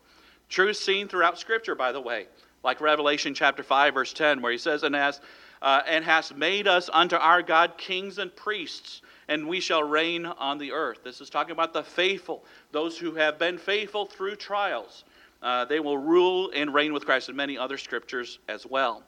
Truth 0.50 0.78
seen 0.78 1.08
throughout 1.08 1.40
Scripture, 1.40 1.76
by 1.76 1.92
the 1.92 2.02
way, 2.02 2.28
like 2.64 2.82
Revelation 2.82 3.34
chapter 3.34 3.64
5, 3.64 3.94
verse 3.94 4.14
10, 4.14 4.42
where 4.42 4.52
he 4.52 4.58
says, 4.58 4.84
And 4.84 4.96
as 4.96 5.22
uh, 5.62 5.82
and 5.88 6.06
hast 6.06 6.36
made 6.36 6.68
us 6.68 6.90
unto 6.94 7.16
our 7.16 7.42
God 7.42 7.78
kings 7.78 8.18
and 8.20 8.34
priests, 8.36 9.02
and 9.28 9.48
we 9.48 9.60
shall 9.60 9.84
reign 9.84 10.26
on 10.26 10.58
the 10.58 10.72
earth. 10.72 11.00
This 11.04 11.22
is 11.22 11.30
talking 11.30 11.52
about 11.52 11.74
the 11.74 11.84
faithful, 11.84 12.44
those 12.72 12.98
who 12.98 13.16
have 13.16 13.40
been 13.40 13.58
faithful 13.58 14.06
through 14.06 14.36
trials. 14.36 15.04
Uh, 15.42 15.66
they 15.66 15.80
will 15.80 15.98
rule 15.98 16.52
and 16.56 16.74
reign 16.74 16.94
with 16.94 17.06
Christ, 17.06 17.28
and 17.28 17.38
many 17.38 17.58
other 17.58 17.78
scriptures 17.78 18.40
as 18.48 18.66
well. 18.66 19.04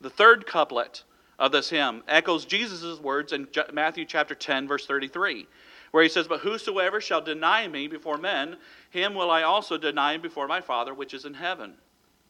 The 0.00 0.10
third 0.10 0.46
couplet 0.46 1.04
of 1.38 1.52
this 1.52 1.70
hymn 1.70 2.02
echoes 2.06 2.44
Jesus' 2.44 3.00
words 3.00 3.32
in 3.32 3.48
Matthew 3.72 4.04
chapter 4.04 4.34
10, 4.34 4.68
verse 4.68 4.86
33, 4.86 5.46
where 5.90 6.02
he 6.02 6.08
says, 6.08 6.28
But 6.28 6.40
whosoever 6.40 7.00
shall 7.00 7.20
deny 7.20 7.66
me 7.66 7.88
before 7.88 8.18
men, 8.18 8.56
him 8.90 9.14
will 9.14 9.30
I 9.30 9.42
also 9.42 9.78
deny 9.78 10.16
before 10.16 10.46
my 10.46 10.60
Father 10.60 10.94
which 10.94 11.14
is 11.14 11.24
in 11.24 11.34
heaven. 11.34 11.74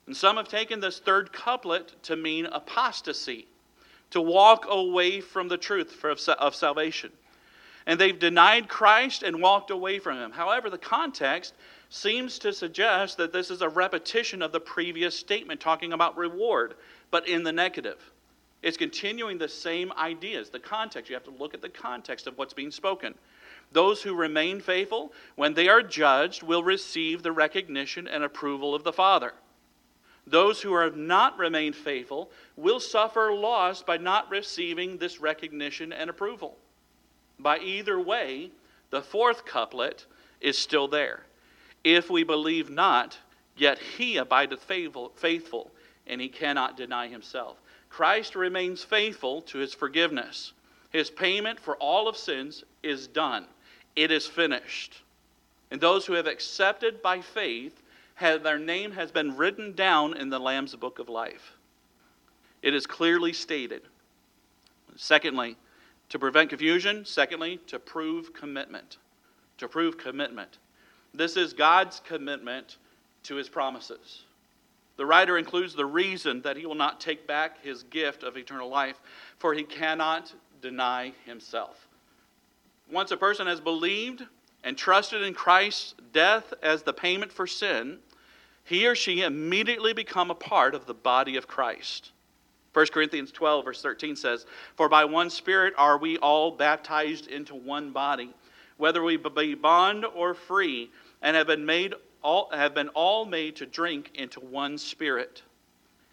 And 0.07 0.17
some 0.17 0.37
have 0.37 0.49
taken 0.49 0.81
this 0.81 0.99
third 0.99 1.33
couplet 1.33 2.03
to 2.05 2.17
mean 2.17 2.47
apostasy 2.47 3.47
to 4.11 4.21
walk 4.21 4.67
away 4.69 5.21
from 5.21 5.49
the 5.49 5.57
truth 5.57 6.05
of 6.05 6.55
salvation. 6.55 7.13
And 7.87 7.99
they've 7.99 8.19
denied 8.19 8.69
Christ 8.69 9.23
and 9.23 9.41
walked 9.41 9.71
away 9.71 9.99
from 9.99 10.19
him. 10.19 10.33
However, 10.33 10.71
the 10.71 10.79
context 10.79 11.55
seems 11.89 12.39
to 12.41 12.53
suggest 12.53 13.17
that 13.17 13.33
this 13.33 13.51
is 13.51 13.63
a 13.63 13.69
repetition 13.69 14.43
of 14.43 14.53
the 14.53 14.61
previous 14.61 15.17
statement 15.17 15.61
talking 15.61 15.93
about 15.93 16.17
reward, 16.17 16.75
but 17.11 17.29
in 17.29 17.43
the 17.43 17.53
negative. 17.53 17.99
It's 18.63 18.77
continuing 18.77 19.39
the 19.39 19.49
same 19.49 19.93
ideas. 19.93 20.51
The 20.51 20.61
context, 20.61 21.09
you 21.09 21.17
have 21.17 21.25
to 21.25 21.31
look 21.31 21.55
at 21.55 21.63
the 21.63 21.69
context 21.69 22.27
of 22.27 22.37
what's 22.37 22.53
being 22.53 22.71
spoken. 22.71 23.15
Those 23.73 24.03
who 24.03 24.15
remain 24.15 24.61
faithful, 24.61 25.13
when 25.37 25.55
they 25.55 25.69
are 25.69 25.83
judged, 25.83 26.43
will 26.43 26.63
receive 26.63 27.23
the 27.23 27.33
recognition 27.33 28.07
and 28.07 28.23
approval 28.23 28.75
of 28.75 28.85
the 28.85 28.93
Father. 28.93 29.33
Those 30.27 30.61
who 30.61 30.77
have 30.77 30.97
not 30.97 31.39
remained 31.39 31.75
faithful 31.75 32.31
will 32.57 32.81
suffer 32.81 33.33
loss 33.33 33.83
by 33.83 33.97
not 33.97 34.31
receiving 34.31 34.99
this 34.99 35.21
recognition 35.21 35.93
and 35.93 36.11
approval. 36.11 36.57
By 37.43 37.59
either 37.59 37.99
way, 37.99 38.51
the 38.91 39.03
fourth 39.03 39.45
couplet 39.45 40.07
is 40.41 40.59
still 40.59 40.89
there. 40.89 41.25
If 41.85 42.11
we 42.11 42.23
believe 42.23 42.71
not, 42.71 43.19
yet 43.57 43.79
he 43.79 44.17
abideth 44.17 44.63
faithful, 44.63 45.71
and 46.07 46.21
he 46.21 46.29
cannot 46.29 46.77
deny 46.77 47.09
himself. 47.09 47.57
Christ 47.89 48.37
remains 48.37 48.85
faithful 48.85 49.43
to 49.43 49.59
his 49.59 49.75
forgiveness. 49.75 50.53
His 50.91 51.11
payment 51.11 51.61
for 51.61 51.77
all 51.77 52.09
of 52.09 52.17
sins 52.17 52.65
is 52.83 53.07
done, 53.07 53.47
it 53.97 54.11
is 54.11 54.27
finished. 54.27 55.03
And 55.71 55.81
those 55.81 56.05
who 56.07 56.15
have 56.15 56.27
accepted 56.27 57.01
by 57.01 57.21
faith 57.21 57.81
have, 58.15 58.43
their 58.43 58.59
name 58.59 58.93
has 58.93 59.11
been 59.11 59.37
written 59.37 59.73
down 59.73 60.17
in 60.17 60.31
the 60.31 60.39
Lamb's 60.39 60.75
book 60.75 60.99
of 60.99 61.09
life. 61.09 61.53
It 62.61 62.75
is 62.75 62.87
clearly 62.87 63.33
stated. 63.33 63.83
Secondly, 64.97 65.57
to 66.11 66.19
prevent 66.19 66.51
confusion. 66.51 67.05
Secondly, 67.05 67.59
to 67.67 67.79
prove 67.79 68.35
commitment. 68.35 68.99
To 69.59 69.69
prove 69.69 69.97
commitment. 69.97 70.59
This 71.15 71.37
is 71.37 71.53
God's 71.53 72.01
commitment 72.01 72.77
to 73.25 73.37
his 73.37 73.49
promises. 73.49 74.25
The 74.97 75.07
writer 75.07 75.39
includes 75.39 75.75
the 75.75 75.87
reason 75.87 76.43
that 76.43 76.57
he 76.57 76.67
will 76.67 76.75
not 76.75 77.01
take 77.01 77.27
back 77.27 77.63
his 77.65 77.85
gift 77.85 78.23
of 78.23 78.37
eternal 78.37 78.69
life, 78.69 79.01
for 79.39 79.55
he 79.55 79.63
cannot 79.63 80.33
deny 80.61 81.13
himself. 81.25 81.89
Once 82.91 83.11
a 83.11 83.17
person 83.17 83.47
has 83.47 83.61
believed 83.61 84.27
and 84.63 84.77
trusted 84.77 85.23
in 85.23 85.33
Christ's 85.33 85.95
death 86.13 86.53
as 86.63 86.83
the 86.83 86.93
payment 86.93 87.33
for 87.33 87.47
sin, 87.47 87.99
he 88.65 88.87
or 88.87 88.95
she 88.95 89.23
immediately 89.23 89.93
become 89.93 90.31
a 90.31 90.35
part 90.35 90.75
of 90.75 90.87
the 90.87 90.95
body 90.95 91.37
of 91.37 91.47
Christ. 91.47 92.13
1 92.73 92.87
Corinthians 92.93 93.33
12, 93.33 93.65
verse 93.65 93.83
13 93.83 94.15
says, 94.15 94.47
For 94.77 94.89
by 94.89 95.05
one 95.05 95.31
Spirit 95.31 95.75
are 95.77 95.99
we 95.99 96.19
all 96.19 96.53
baptized 96.53 97.27
into 97.27 97.55
one 97.55 97.91
body, 97.91 98.33
whether 98.77 99.03
we 99.03 99.17
be 99.17 99.55
bond 99.55 100.05
or 100.05 100.35
free, 100.35 100.91
and 101.21 101.37
have 101.37 101.49
been, 101.49 101.67
made 101.67 101.95
all, 102.23 102.49
have 102.53 102.75
been 102.75 102.89
all 102.91 103.25
made 103.25 103.57
to 103.57 103.67
drink 103.67 104.13
into 104.15 104.41
one 104.41 104.79
Spirit. 104.79 105.43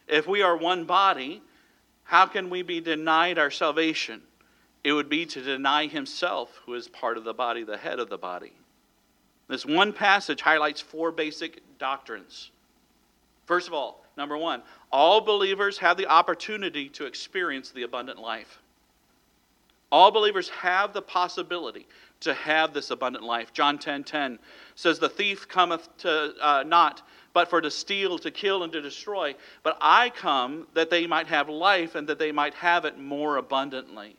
If 0.07 0.27
we 0.27 0.41
are 0.41 0.57
one 0.57 0.85
body, 0.85 1.41
how 2.03 2.25
can 2.25 2.49
we 2.49 2.63
be 2.63 2.81
denied 2.81 3.37
our 3.37 3.51
salvation? 3.51 4.21
It 4.83 4.93
would 4.93 5.09
be 5.09 5.25
to 5.27 5.41
deny 5.41 5.87
himself, 5.87 6.61
who 6.65 6.73
is 6.73 6.87
part 6.87 7.17
of 7.17 7.23
the 7.23 7.33
body, 7.33 7.63
the 7.63 7.77
head 7.77 7.99
of 7.99 8.09
the 8.09 8.17
body. 8.17 8.53
This 9.47 9.65
one 9.65 9.93
passage 9.93 10.41
highlights 10.41 10.81
four 10.81 11.11
basic 11.11 11.61
doctrines. 11.77 12.51
First 13.45 13.67
of 13.67 13.73
all, 13.73 14.03
number 14.17 14.37
one, 14.37 14.61
all 14.91 15.21
believers 15.21 15.77
have 15.77 15.97
the 15.97 16.07
opportunity 16.07 16.89
to 16.89 17.05
experience 17.05 17.71
the 17.71 17.83
abundant 17.83 18.19
life. 18.19 18.59
All 19.91 20.11
believers 20.11 20.49
have 20.49 20.93
the 20.93 21.01
possibility 21.01 21.87
to 22.21 22.33
have 22.33 22.73
this 22.73 22.91
abundant 22.91 23.23
life. 23.23 23.53
John 23.53 23.77
10 23.77 24.03
10 24.03 24.39
says, 24.75 24.99
The 24.99 25.07
thief 25.07 25.47
cometh 25.47 25.87
to 25.99 26.33
uh, 26.41 26.63
not 26.65 27.03
but 27.37 27.51
for 27.51 27.61
to 27.61 27.69
steal, 27.69 28.17
to 28.17 28.31
kill, 28.31 28.63
and 28.63 28.73
to 28.73 28.81
destroy. 28.81 29.35
But 29.61 29.77
I 29.79 30.09
come 30.09 30.65
that 30.73 30.89
they 30.89 31.05
might 31.05 31.27
have 31.27 31.49
life 31.49 31.93
and 31.93 32.09
that 32.09 32.17
they 32.17 32.31
might 32.31 32.55
have 32.55 32.83
it 32.83 32.97
more 32.97 33.37
abundantly. 33.37 34.15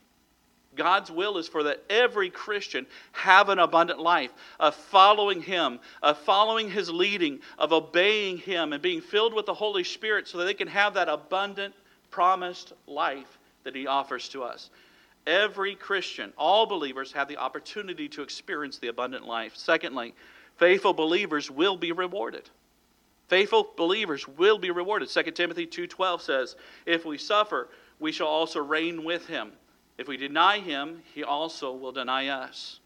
God's 0.79 1.11
will 1.11 1.37
is 1.37 1.49
for 1.49 1.65
that 1.65 1.83
every 1.91 2.31
Christian 2.31 2.87
have 3.13 3.51
an 3.51 3.59
abundant 3.59 3.99
life 3.99 4.31
of 4.59 4.75
following 4.75 5.43
Him, 5.43 5.81
of 6.03 6.17
following 6.19 6.71
His 6.71 6.89
leading, 6.89 7.41
of 7.59 7.73
obeying 7.73 8.39
Him, 8.39 8.73
and 8.73 8.81
being 8.81 9.03
filled 9.03 9.35
with 9.35 9.45
the 9.45 9.53
Holy 9.53 9.85
Spirit 9.85 10.29
so 10.29 10.39
that 10.39 10.45
they 10.45 10.55
can 10.55 10.69
have 10.69 10.95
that 10.95 11.09
abundant, 11.09 11.75
promised 12.11 12.73
life 12.87 13.39
that 13.65 13.75
He 13.75 13.87
offers 13.87 14.29
to 14.31 14.45
us. 14.45 14.71
Every 15.27 15.75
Christian, 15.75 16.33
all 16.39 16.65
believers, 16.65 17.13
have 17.13 17.29
the 17.29 17.37
opportunity 17.37 18.09
to 18.11 18.23
experience 18.23 18.79
the 18.79 18.89
abundant 18.89 19.27
life. 19.27 19.57
Secondly, 19.57 20.15
faithful 20.57 20.95
believers 20.95 21.51
will 21.51 21.77
be 21.77 21.93
rewarded. 21.93 22.49
Faithful 23.27 23.73
believers 23.77 24.27
will 24.27 24.59
be 24.59 24.71
rewarded. 24.71 25.11
2 25.11 25.35
Timothy 25.35 25.67
2:12 25.67 26.23
says, 26.23 26.57
"If 26.87 27.05
we 27.05 27.19
suffer, 27.19 27.69
we 27.99 28.11
shall 28.11 28.29
also 28.29 28.61
reign 28.61 29.05
with 29.05 29.27
him." 29.27 29.53
If 29.99 30.07
we 30.07 30.17
deny 30.17 30.61
him, 30.61 31.03
he 31.13 31.25
also 31.25 31.73
will 31.73 31.93
deny 31.93 32.29
us. 32.29 32.79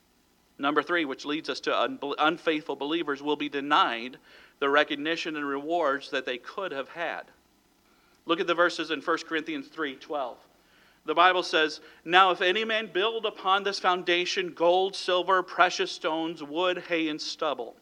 Number 0.59 0.83
three, 0.83 1.05
which 1.05 1.25
leads 1.25 1.49
us 1.49 1.61
to 1.61 1.99
unfaithful 2.19 2.77
believers, 2.77 3.23
will 3.23 3.37
be 3.37 3.49
denied 3.49 4.17
the 4.59 4.71
recognition 4.71 5.37
and 5.37 5.47
rewards 5.47 6.11
that 6.11 6.25
they 6.25 6.39
could 6.39 6.73
have 6.73 6.89
had. 6.89 7.25
Look 8.25 8.41
at 8.41 8.47
the 8.47 8.55
verses 8.55 8.91
in 8.91 9.01
1 9.01 9.19
Corinthians 9.29 9.69
3 9.69 9.97
12. 9.97 10.39
The 11.05 11.15
Bible 11.15 11.43
says, 11.43 11.81
Now 12.05 12.31
if 12.31 12.41
any 12.41 12.65
man 12.65 12.89
build 12.93 13.27
upon 13.27 13.65
this 13.65 13.81
foundation 13.81 14.53
gold, 14.53 14.95
silver, 14.95 15.43
precious 15.43 15.91
stones, 15.91 16.43
wood, 16.43 16.85
hay, 16.89 17.09
and 17.09 17.21
stubble. 17.21 17.75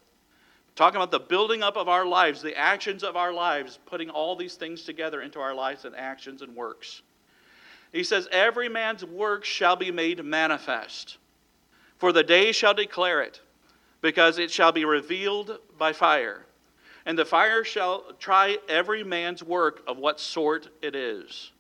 Talking 0.75 0.97
about 0.97 1.11
the 1.11 1.21
building 1.21 1.63
up 1.63 1.77
of 1.77 1.89
our 1.89 2.07
lives, 2.07 2.41
the 2.41 2.57
actions 2.57 3.05
of 3.05 3.17
our 3.17 3.33
lives, 3.33 3.79
putting 3.85 4.09
all 4.09 4.35
these 4.35 4.55
things 4.55 4.85
together 4.85 5.21
into 5.21 5.39
our 5.39 5.55
lives 5.55 5.85
and 5.85 5.95
actions 5.95 6.41
and 6.41 6.57
works. 6.57 7.03
He 7.93 8.05
says, 8.05 8.29
Every 8.31 8.69
man's 8.69 9.05
work 9.05 9.45
shall 9.45 9.77
be 9.77 9.91
made 9.91 10.25
manifest, 10.25 11.19
for 11.99 12.13
the 12.13 12.23
day 12.23 12.53
shall 12.53 12.75
declare 12.75 13.23
it, 13.23 13.41
because 14.01 14.39
it 14.39 14.51
shall 14.51 14.73
be 14.73 14.85
revealed 14.85 15.59
by 15.77 15.93
fire. 15.93 16.47
And 17.07 17.19
the 17.19 17.25
fire 17.25 17.65
shall 17.65 18.13
try 18.19 18.59
every 18.69 19.03
man's 19.03 19.43
work 19.43 19.83
of 19.87 19.99
what 19.99 20.21
sort 20.21 20.69
it 20.83 20.95
is. 20.95 21.51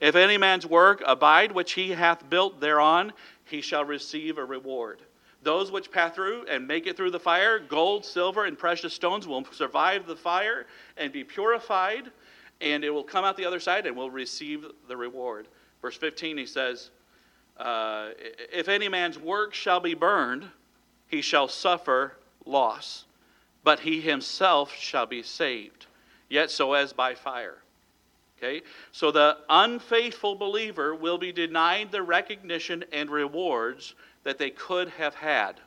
If 0.00 0.14
any 0.14 0.38
man's 0.38 0.66
work 0.66 1.02
abide 1.06 1.52
which 1.52 1.72
he 1.72 1.90
hath 1.90 2.28
built 2.28 2.60
thereon, 2.60 3.12
he 3.44 3.60
shall 3.60 3.84
receive 3.84 4.38
a 4.38 4.44
reward. 4.44 5.00
Those 5.42 5.70
which 5.70 5.90
pass 5.90 6.14
through 6.14 6.46
and 6.46 6.66
make 6.66 6.86
it 6.86 6.96
through 6.96 7.12
the 7.12 7.20
fire, 7.20 7.58
gold, 7.58 8.04
silver, 8.04 8.44
and 8.44 8.58
precious 8.58 8.94
stones 8.94 9.26
will 9.26 9.44
survive 9.52 10.06
the 10.06 10.16
fire 10.16 10.66
and 10.96 11.12
be 11.12 11.24
purified, 11.24 12.10
and 12.60 12.84
it 12.84 12.90
will 12.90 13.04
come 13.04 13.24
out 13.24 13.36
the 13.36 13.44
other 13.44 13.60
side 13.60 13.86
and 13.86 13.96
will 13.96 14.10
receive 14.10 14.66
the 14.88 14.96
reward. 14.96 15.48
Verse 15.86 15.98
15, 15.98 16.36
he 16.36 16.46
says, 16.46 16.90
uh, 17.58 18.08
If 18.52 18.68
any 18.68 18.88
man's 18.88 19.20
work 19.20 19.54
shall 19.54 19.78
be 19.78 19.94
burned, 19.94 20.44
he 21.06 21.20
shall 21.20 21.46
suffer 21.46 22.14
loss, 22.44 23.04
but 23.62 23.78
he 23.78 24.00
himself 24.00 24.74
shall 24.74 25.06
be 25.06 25.22
saved, 25.22 25.86
yet 26.28 26.50
so 26.50 26.72
as 26.72 26.92
by 26.92 27.14
fire. 27.14 27.58
Okay? 28.36 28.62
So 28.90 29.12
the 29.12 29.38
unfaithful 29.48 30.34
believer 30.34 30.92
will 30.92 31.18
be 31.18 31.30
denied 31.30 31.92
the 31.92 32.02
recognition 32.02 32.84
and 32.90 33.08
rewards 33.08 33.94
that 34.24 34.38
they 34.38 34.50
could 34.50 34.88
have 34.88 35.14
had. 35.14 35.60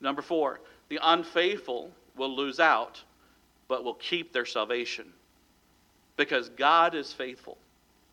Number 0.00 0.22
four, 0.22 0.60
the 0.88 0.98
unfaithful 1.02 1.90
will 2.16 2.34
lose 2.34 2.58
out, 2.58 3.02
but 3.68 3.84
will 3.84 3.92
keep 3.92 4.32
their 4.32 4.46
salvation. 4.46 5.12
Because 6.16 6.48
God 6.48 6.94
is 6.94 7.12
faithful, 7.12 7.58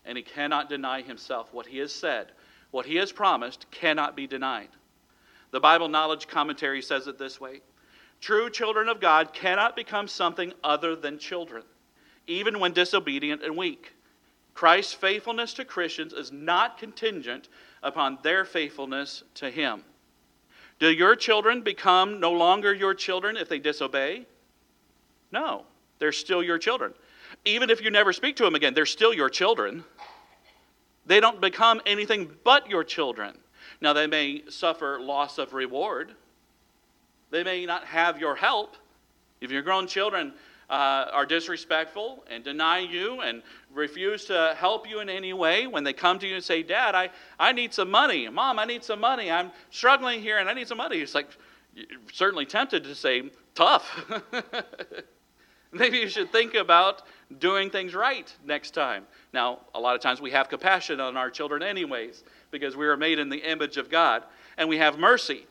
and 0.07 0.17
He 0.17 0.23
cannot 0.23 0.69
deny 0.69 1.01
Himself. 1.01 1.53
What 1.53 1.67
He 1.67 1.77
has 1.77 1.93
said, 1.93 2.31
what 2.71 2.85
He 2.87 2.95
has 2.95 3.11
promised, 3.11 3.69
cannot 3.69 4.15
be 4.15 4.25
denied. 4.25 4.69
The 5.51 5.59
Bible 5.59 5.87
Knowledge 5.87 6.27
Commentary 6.27 6.81
says 6.81 7.07
it 7.07 7.19
this 7.19 7.39
way 7.39 7.61
True 8.21 8.49
children 8.49 8.89
of 8.89 8.99
God 8.99 9.33
cannot 9.33 9.75
become 9.75 10.07
something 10.07 10.53
other 10.63 10.95
than 10.95 11.19
children 11.19 11.63
even 12.27 12.59
when 12.59 12.73
disobedient 12.73 13.41
and 13.41 13.57
weak. 13.57 13.93
Christ's 14.53 14.93
faithfulness 14.93 15.53
to 15.53 15.65
Christians 15.65 16.13
is 16.13 16.31
not 16.31 16.77
contingent 16.77 17.47
upon 17.81 18.19
their 18.21 18.43
faithfulness 18.43 19.23
to 19.35 19.49
Him. 19.49 19.83
Do 20.79 20.91
your 20.91 21.15
children 21.15 21.61
become 21.61 22.19
no 22.19 22.31
longer 22.31 22.73
your 22.73 22.93
children 22.93 23.37
if 23.37 23.49
they 23.49 23.59
disobey? 23.59 24.25
No, 25.31 25.65
they're 25.99 26.11
still 26.11 26.43
your 26.43 26.57
children. 26.57 26.93
Even 27.45 27.69
if 27.69 27.81
you 27.81 27.89
never 27.89 28.13
speak 28.13 28.35
to 28.37 28.43
them 28.43 28.55
again, 28.55 28.73
they're 28.73 28.85
still 28.85 29.13
your 29.13 29.29
children. 29.29 29.83
They 31.05 31.19
don't 31.19 31.39
become 31.39 31.81
anything 31.85 32.29
but 32.43 32.69
your 32.69 32.83
children. 32.83 33.37
Now, 33.79 33.93
they 33.93 34.07
may 34.07 34.43
suffer 34.49 34.99
loss 34.99 35.37
of 35.37 35.53
reward, 35.53 36.13
they 37.29 37.43
may 37.43 37.65
not 37.65 37.85
have 37.85 38.19
your 38.19 38.35
help. 38.35 38.75
If 39.39 39.51
your 39.51 39.61
grown 39.61 39.85
children 39.85 40.33
uh, 40.69 41.05
are 41.11 41.25
disrespectful 41.25 42.23
and 42.29 42.43
deny 42.43 42.79
you 42.79 43.21
and 43.21 43.43
refuse 43.73 44.25
to 44.25 44.55
help 44.57 44.89
you 44.89 44.99
in 44.99 45.09
any 45.09 45.33
way, 45.33 45.67
when 45.67 45.83
they 45.83 45.93
come 45.93 46.19
to 46.19 46.27
you 46.27 46.35
and 46.35 46.43
say, 46.43 46.63
Dad, 46.63 46.95
I, 46.95 47.09
I 47.37 47.51
need 47.51 47.73
some 47.73 47.91
money. 47.91 48.27
Mom, 48.29 48.59
I 48.59 48.65
need 48.65 48.83
some 48.83 48.99
money. 48.99 49.29
I'm 49.29 49.51
struggling 49.69 50.21
here 50.21 50.39
and 50.39 50.49
I 50.49 50.53
need 50.53 50.67
some 50.67 50.77
money. 50.77 50.97
It's 50.97 51.13
like, 51.13 51.27
certainly 52.11 52.45
tempted 52.45 52.83
to 52.85 52.95
say, 52.95 53.29
tough. 53.53 54.11
Maybe 55.77 55.97
you 55.97 56.09
should 56.09 56.31
think 56.31 56.55
about 56.55 57.03
doing 57.39 57.69
things 57.69 57.93
right 57.93 58.33
next 58.45 58.71
time. 58.71 59.05
Now, 59.33 59.59
a 59.75 59.79
lot 59.79 59.95
of 59.95 60.01
times 60.01 60.21
we 60.21 60.31
have 60.31 60.49
compassion 60.49 60.99
on 60.99 61.17
our 61.17 61.29
children, 61.29 61.61
anyways, 61.61 62.23
because 62.51 62.75
we 62.75 62.87
are 62.87 62.97
made 62.97 63.19
in 63.19 63.29
the 63.29 63.49
image 63.49 63.77
of 63.77 63.89
God 63.89 64.23
and 64.57 64.67
we 64.69 64.77
have 64.77 64.97
mercy. 64.97 65.45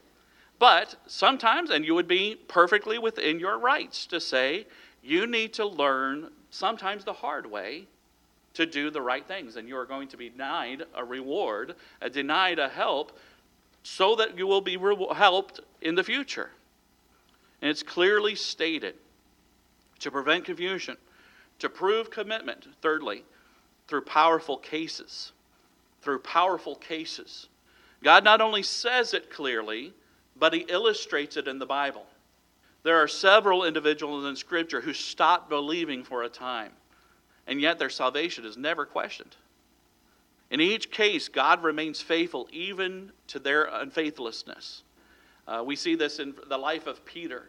But 0.59 0.97
sometimes, 1.07 1.71
and 1.71 1.85
you 1.85 1.95
would 1.95 2.09
be 2.09 2.35
perfectly 2.49 2.99
within 2.99 3.39
your 3.39 3.59
rights 3.59 4.07
to 4.07 4.21
say, 4.21 4.67
you 5.03 5.27
need 5.27 5.53
to 5.55 5.67
learn, 5.67 6.31
sometimes 6.51 7.05
the 7.05 7.13
hard 7.13 7.47
way, 7.47 7.87
to 8.55 8.65
do 8.65 8.91
the 8.91 9.03
right 9.03 9.27
things. 9.27 9.57
And 9.57 9.69
you 9.69 9.77
are 9.77 9.85
going 9.85 10.09
to 10.09 10.17
be 10.17 10.31
denied 10.31 10.85
a 10.95 11.05
reward, 11.05 11.75
a 12.01 12.09
denied 12.09 12.59
a 12.59 12.69
help, 12.69 13.19
so 13.83 14.17
that 14.17 14.37
you 14.39 14.47
will 14.47 14.63
be 14.63 14.79
re- 14.79 14.97
helped 15.15 15.61
in 15.83 15.95
the 15.95 16.03
future. 16.03 16.51
And 17.61 17.71
it's 17.71 17.83
clearly 17.83 18.35
stated 18.35 18.95
to 20.01 20.11
prevent 20.11 20.45
confusion, 20.45 20.97
to 21.59 21.69
prove 21.69 22.11
commitment, 22.11 22.67
thirdly, 22.83 23.25
through 23.89 24.03
powerful 24.03 24.57
cases. 24.57 25.33
Through 26.03 26.21
powerful 26.21 26.77
cases. 26.77 27.49
God 28.03 28.25
not 28.25 28.41
only 28.41 28.63
says 28.63 29.15
it 29.15 29.31
clearly, 29.31 29.93
but 30.37 30.53
He 30.53 30.61
illustrates 30.69 31.37
it 31.37 31.49
in 31.49 31.59
the 31.59 31.67
Bible. 31.67 32.07
There 32.83 33.03
are 33.03 33.09
several 33.09 33.65
individuals 33.65 34.27
in 34.27 34.37
Scripture 34.37 34.81
who 34.81 34.93
stopped 34.93 35.49
believing 35.49 36.05
for 36.05 36.23
a 36.23 36.29
time, 36.29 36.73
and 37.47 37.61
yet 37.61 37.79
their 37.79 37.91
salvation 37.91 38.45
is 38.45 38.57
never 38.57 38.87
questioned. 38.87 39.35
In 40.51 40.61
each 40.61 40.93
case, 40.93 41.29
God 41.29 41.65
remains 41.65 42.01
faithful 42.01 42.49
even 42.53 43.11
to 43.29 43.41
their 43.41 43.65
unfaithlessness. 43.65 44.85
Uh, 45.49 45.63
we 45.67 45.75
see 45.75 45.97
this 45.97 46.19
in 46.21 46.35
the 46.49 46.59
life 46.59 46.87
of 46.87 47.05
Peter. 47.05 47.49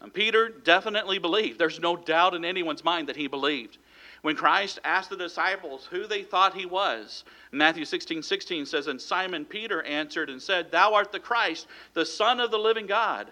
And 0.00 0.12
Peter 0.12 0.48
definitely 0.48 1.18
believed. 1.18 1.58
There's 1.58 1.80
no 1.80 1.96
doubt 1.96 2.34
in 2.34 2.44
anyone's 2.44 2.84
mind 2.84 3.08
that 3.08 3.16
he 3.16 3.26
believed. 3.26 3.78
When 4.22 4.36
Christ 4.36 4.80
asked 4.84 5.10
the 5.10 5.16
disciples 5.16 5.86
who 5.90 6.06
they 6.06 6.22
thought 6.22 6.54
he 6.54 6.66
was, 6.66 7.24
Matthew 7.52 7.84
16 7.84 8.22
16 8.22 8.66
says, 8.66 8.88
And 8.88 9.00
Simon 9.00 9.44
Peter 9.44 9.82
answered 9.82 10.30
and 10.30 10.42
said, 10.42 10.70
Thou 10.70 10.94
art 10.94 11.12
the 11.12 11.20
Christ, 11.20 11.66
the 11.94 12.04
Son 12.04 12.40
of 12.40 12.50
the 12.50 12.58
living 12.58 12.86
God. 12.86 13.28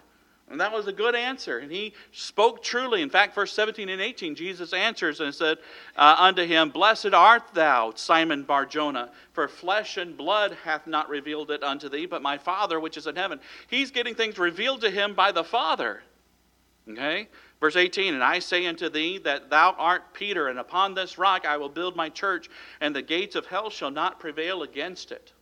And 0.51 0.61
that 0.61 0.73
was 0.73 0.87
a 0.87 0.93
good 0.93 1.15
answer. 1.15 1.59
And 1.59 1.73
he 1.73 1.95
spoke 2.13 2.63
truly. 2.63 3.01
In 3.01 3.09
fact, 3.09 3.35
verse 3.35 3.53
17 3.53 3.89
and 3.89 4.01
18, 4.01 4.35
Jesus 4.35 4.75
answers 4.75 5.21
and 5.21 5.35
said 5.35 5.59
uh, 5.97 6.17
unto 6.19 6.45
him, 6.45 6.69
Blessed 6.69 7.15
art 7.15 7.43
thou, 7.55 7.93
Simon 7.95 8.43
Barjona, 8.43 9.11
for 9.33 9.49
flesh 9.49 9.97
and 9.97 10.17
blood 10.17 10.57
hath 10.65 10.87
not 10.87 11.09
revealed 11.09 11.51
it 11.51 11.63
unto 11.63 11.89
thee, 11.89 12.05
but 12.05 12.21
my 12.21 12.37
Father 12.37 12.79
which 12.79 12.99
is 12.99 13.07
in 13.07 13.17
heaven. 13.17 13.41
He's 13.69 13.91
getting 13.91 14.15
things 14.15 14.39
revealed 14.39 14.83
to 14.83 14.91
him 14.91 15.15
by 15.15 15.33
the 15.33 15.45
Father. 15.45 16.03
Okay? 16.91 17.29
Verse 17.61 17.77
18, 17.77 18.15
And 18.15 18.23
I 18.23 18.39
say 18.39 18.67
unto 18.67 18.89
thee 18.89 19.19
that 19.19 19.49
thou 19.49 19.75
art 19.79 20.13
Peter, 20.13 20.49
and 20.49 20.59
upon 20.59 20.95
this 20.95 21.17
rock 21.17 21.47
I 21.47 21.57
will 21.57 21.69
build 21.69 21.97
my 21.97 22.09
church, 22.11 22.51
and 22.81 22.95
the 22.95 23.03
gates 23.03 23.37
of 23.37 23.47
hell 23.47 23.71
shall 23.71 23.91
not 23.91 24.21
prevail 24.21 24.63
against 24.63 25.11
it. 25.11 25.33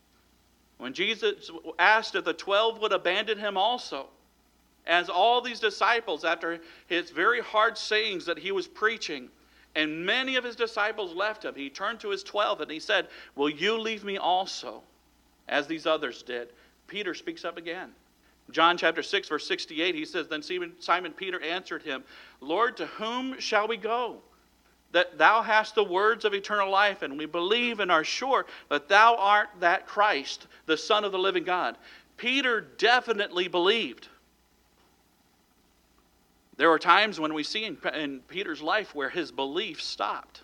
When 0.77 0.93
Jesus 0.93 1.51
asked 1.79 2.15
if 2.15 2.23
the 2.25 2.33
twelve 2.33 2.79
would 2.79 2.93
abandon 2.93 3.39
him 3.39 3.57
also, 3.57 4.07
as 4.85 5.09
all 5.09 5.41
these 5.41 5.59
disciples, 5.59 6.25
after 6.25 6.59
his 6.87 7.09
very 7.09 7.41
hard 7.41 7.77
sayings 7.77 8.25
that 8.25 8.39
he 8.39 8.51
was 8.51 8.67
preaching, 8.67 9.29
and 9.75 10.05
many 10.05 10.35
of 10.35 10.43
his 10.43 10.55
disciples 10.55 11.13
left 11.13 11.45
him, 11.45 11.55
he 11.55 11.69
turned 11.69 11.99
to 12.01 12.09
his 12.09 12.23
twelve 12.23 12.61
and 12.61 12.69
he 12.69 12.79
said, 12.79 13.07
Will 13.35 13.49
you 13.49 13.77
leave 13.77 14.03
me 14.03 14.17
also, 14.17 14.83
as 15.47 15.67
these 15.67 15.85
others 15.85 16.21
did? 16.21 16.49
Peter 16.87 17.13
speaks 17.13 17.45
up 17.45 17.57
again. 17.57 17.93
John 18.53 18.77
chapter 18.77 19.03
6, 19.03 19.27
verse 19.27 19.47
68, 19.47 19.95
he 19.95 20.05
says, 20.05 20.27
Then 20.27 20.43
Simon 20.79 21.11
Peter 21.11 21.41
answered 21.41 21.81
him, 21.81 22.03
Lord, 22.39 22.77
to 22.77 22.85
whom 22.85 23.39
shall 23.39 23.67
we 23.67 23.77
go? 23.77 24.21
That 24.91 25.17
thou 25.17 25.41
hast 25.41 25.73
the 25.73 25.83
words 25.83 26.23
of 26.23 26.35
eternal 26.35 26.69
life, 26.69 27.01
and 27.01 27.17
we 27.17 27.25
believe 27.25 27.79
and 27.79 27.91
are 27.91 28.03
sure 28.03 28.45
that 28.69 28.87
thou 28.87 29.15
art 29.15 29.49
that 29.59 29.87
Christ, 29.87 30.45
the 30.67 30.77
Son 30.77 31.03
of 31.03 31.11
the 31.11 31.17
living 31.17 31.43
God. 31.43 31.77
Peter 32.15 32.61
definitely 32.61 33.47
believed. 33.47 34.07
There 36.57 36.69
were 36.69 36.77
times 36.77 37.19
when 37.19 37.33
we 37.33 37.41
see 37.41 37.65
in 37.65 38.19
Peter's 38.27 38.61
life 38.61 38.93
where 38.93 39.09
his 39.09 39.31
belief 39.31 39.81
stopped. 39.81 40.43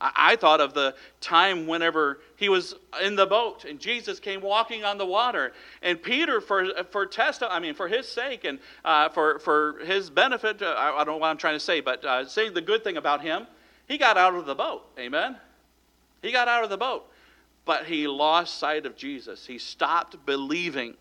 I, 0.00 0.36
thought 0.36 0.60
of 0.60 0.74
the 0.74 0.94
time 1.20 1.66
whenever 1.66 2.20
he 2.36 2.48
was 2.48 2.74
in 3.02 3.16
the 3.16 3.26
boat 3.26 3.64
and 3.64 3.80
Jesus 3.80 4.20
came 4.20 4.40
walking 4.40 4.84
on 4.84 4.96
the 4.96 5.06
water, 5.06 5.52
and 5.82 6.00
Peter, 6.00 6.40
for 6.40 6.84
for 6.90 7.04
test, 7.04 7.42
I 7.42 7.58
mean, 7.58 7.74
for 7.74 7.88
his 7.88 8.06
sake 8.06 8.44
and 8.44 8.60
uh, 8.84 9.08
for 9.08 9.38
for 9.40 9.80
his 9.84 10.08
benefit, 10.08 10.62
uh, 10.62 10.74
I, 10.76 11.04
don't 11.04 11.14
know 11.14 11.16
what 11.16 11.28
I'm 11.28 11.36
trying 11.36 11.56
to 11.56 11.60
say, 11.60 11.80
but 11.80 12.04
uh, 12.04 12.26
saying 12.26 12.54
the 12.54 12.60
good 12.60 12.84
thing 12.84 12.96
about 12.96 13.22
him, 13.22 13.46
he 13.88 13.98
got 13.98 14.16
out 14.16 14.34
of 14.34 14.46
the 14.46 14.54
boat. 14.54 14.84
Amen. 14.98 15.36
He 16.22 16.30
got 16.30 16.46
out 16.46 16.62
of 16.62 16.70
the 16.70 16.76
boat, 16.76 17.10
but 17.64 17.86
he 17.86 18.06
lost 18.06 18.58
sight 18.58 18.86
of 18.86 18.96
Jesus. 18.96 19.46
He 19.46 19.58
stopped 19.58 20.24
believing 20.26 20.94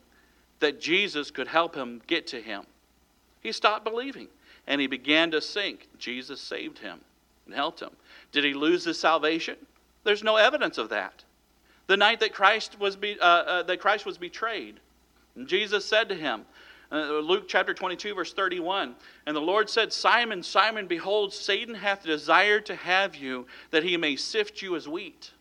that 0.60 0.82
Jesus 0.82 1.30
could 1.30 1.48
help 1.48 1.76
him 1.76 2.02
get 2.08 2.26
to 2.28 2.42
him. 2.42 2.64
He 3.42 3.52
stopped 3.52 3.84
believing 3.84 4.28
and 4.66 4.82
he 4.82 4.88
began 4.88 5.32
to 5.32 5.42
sink. 5.42 5.88
Jesus 6.00 6.42
saved 6.42 6.80
him 6.80 7.00
and 7.48 7.56
helped 7.56 7.82
him. 7.82 7.90
Did 8.32 8.44
he 8.44 8.54
lose 8.54 8.84
his 8.86 9.00
salvation? 9.00 9.58
There's 10.04 10.24
no 10.24 10.36
evidence 10.36 10.78
of 10.78 10.90
that. 10.90 11.24
The 11.88 11.98
night 11.98 12.20
that 12.20 12.34
Christ 12.34 12.80
was, 12.80 12.96
be, 12.96 13.18
uh, 13.20 13.26
uh, 13.26 13.64
that 13.64 13.80
Christ 13.80 14.06
was 14.06 14.18
betrayed, 14.18 14.80
Jesus 15.46 15.86
said 15.86 16.10
to 16.10 16.16
him, 16.16 16.44
uh, 16.92 17.20
Luke 17.20 17.48
chapter 17.48 17.74
22, 17.74 18.16
verse 18.16 18.34
31. 18.34 18.96
And 19.26 19.36
the 19.36 19.42
Lord 19.42 19.70
said, 19.70 19.92
Simon, 19.92 20.42
Simon, 20.42 20.88
behold, 20.88 21.34
Satan 21.34 21.76
hath 21.76 22.04
desired 22.04 22.66
to 22.68 22.76
have 22.76 23.16
you, 23.16 23.46
that 23.72 23.84
he 23.84 23.98
may 23.98 24.16
sift 24.16 24.62
you 24.62 24.76
as 24.76 24.88
wheat. 24.88 25.32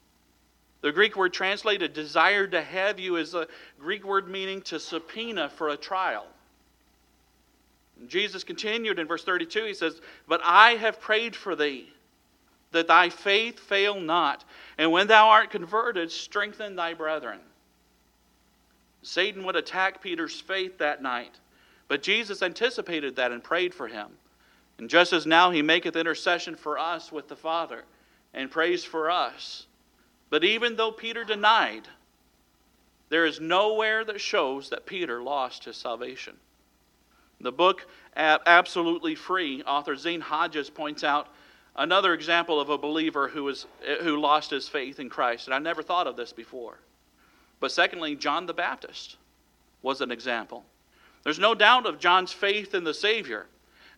The 0.82 0.92
Greek 0.92 1.16
word 1.16 1.32
translated 1.32 1.92
desired 1.92 2.52
to 2.52 2.62
have 2.62 2.98
you 3.00 3.16
is 3.16 3.34
a 3.34 3.48
Greek 3.78 4.04
word 4.04 4.28
meaning 4.28 4.60
to 4.62 4.78
subpoena 4.78 5.48
for 5.48 5.70
a 5.70 5.76
trial. 5.76 6.26
And 7.98 8.08
Jesus 8.08 8.44
continued 8.44 8.98
in 8.98 9.06
verse 9.06 9.24
32. 9.24 9.64
He 9.64 9.74
says, 9.74 10.00
But 10.28 10.40
I 10.44 10.72
have 10.72 11.00
prayed 11.00 11.34
for 11.34 11.56
thee, 11.56 11.88
that 12.72 12.88
thy 12.88 13.08
faith 13.08 13.58
fail 13.58 14.00
not. 14.00 14.44
And 14.78 14.92
when 14.92 15.06
thou 15.06 15.28
art 15.28 15.50
converted, 15.50 16.10
strengthen 16.10 16.76
thy 16.76 16.94
brethren. 16.94 17.40
Satan 19.02 19.44
would 19.44 19.56
attack 19.56 20.02
Peter's 20.02 20.40
faith 20.40 20.78
that 20.78 21.02
night. 21.02 21.38
But 21.88 22.02
Jesus 22.02 22.42
anticipated 22.42 23.16
that 23.16 23.32
and 23.32 23.42
prayed 23.42 23.74
for 23.74 23.88
him. 23.88 24.08
And 24.78 24.90
just 24.90 25.12
as 25.12 25.26
now 25.26 25.50
he 25.50 25.62
maketh 25.62 25.96
intercession 25.96 26.56
for 26.56 26.78
us 26.78 27.12
with 27.12 27.28
the 27.28 27.36
Father 27.36 27.84
and 28.34 28.50
prays 28.50 28.84
for 28.84 29.10
us. 29.10 29.66
But 30.28 30.44
even 30.44 30.76
though 30.76 30.90
Peter 30.90 31.24
denied, 31.24 31.88
there 33.08 33.24
is 33.24 33.40
nowhere 33.40 34.04
that 34.04 34.20
shows 34.20 34.68
that 34.70 34.84
Peter 34.84 35.22
lost 35.22 35.64
his 35.64 35.76
salvation. 35.76 36.36
The 37.40 37.52
book 37.52 37.86
Absolutely 38.16 39.14
Free, 39.14 39.62
author 39.62 39.94
Zane 39.94 40.20
Hodges 40.20 40.68
points 40.68 41.04
out 41.04 41.28
another 41.76 42.14
example 42.14 42.60
of 42.60 42.70
a 42.70 42.78
believer 42.78 43.28
who, 43.28 43.44
was, 43.44 43.66
who 44.02 44.16
lost 44.16 44.50
his 44.50 44.68
faith 44.68 44.98
in 44.98 45.08
Christ. 45.08 45.46
And 45.46 45.54
I 45.54 45.58
never 45.58 45.82
thought 45.82 46.06
of 46.06 46.16
this 46.16 46.32
before. 46.32 46.78
But 47.60 47.72
secondly, 47.72 48.16
John 48.16 48.46
the 48.46 48.54
Baptist 48.54 49.16
was 49.82 50.00
an 50.00 50.10
example. 50.10 50.64
There's 51.22 51.38
no 51.38 51.54
doubt 51.54 51.86
of 51.86 51.98
John's 51.98 52.32
faith 52.32 52.74
in 52.74 52.84
the 52.84 52.94
Savior. 52.94 53.46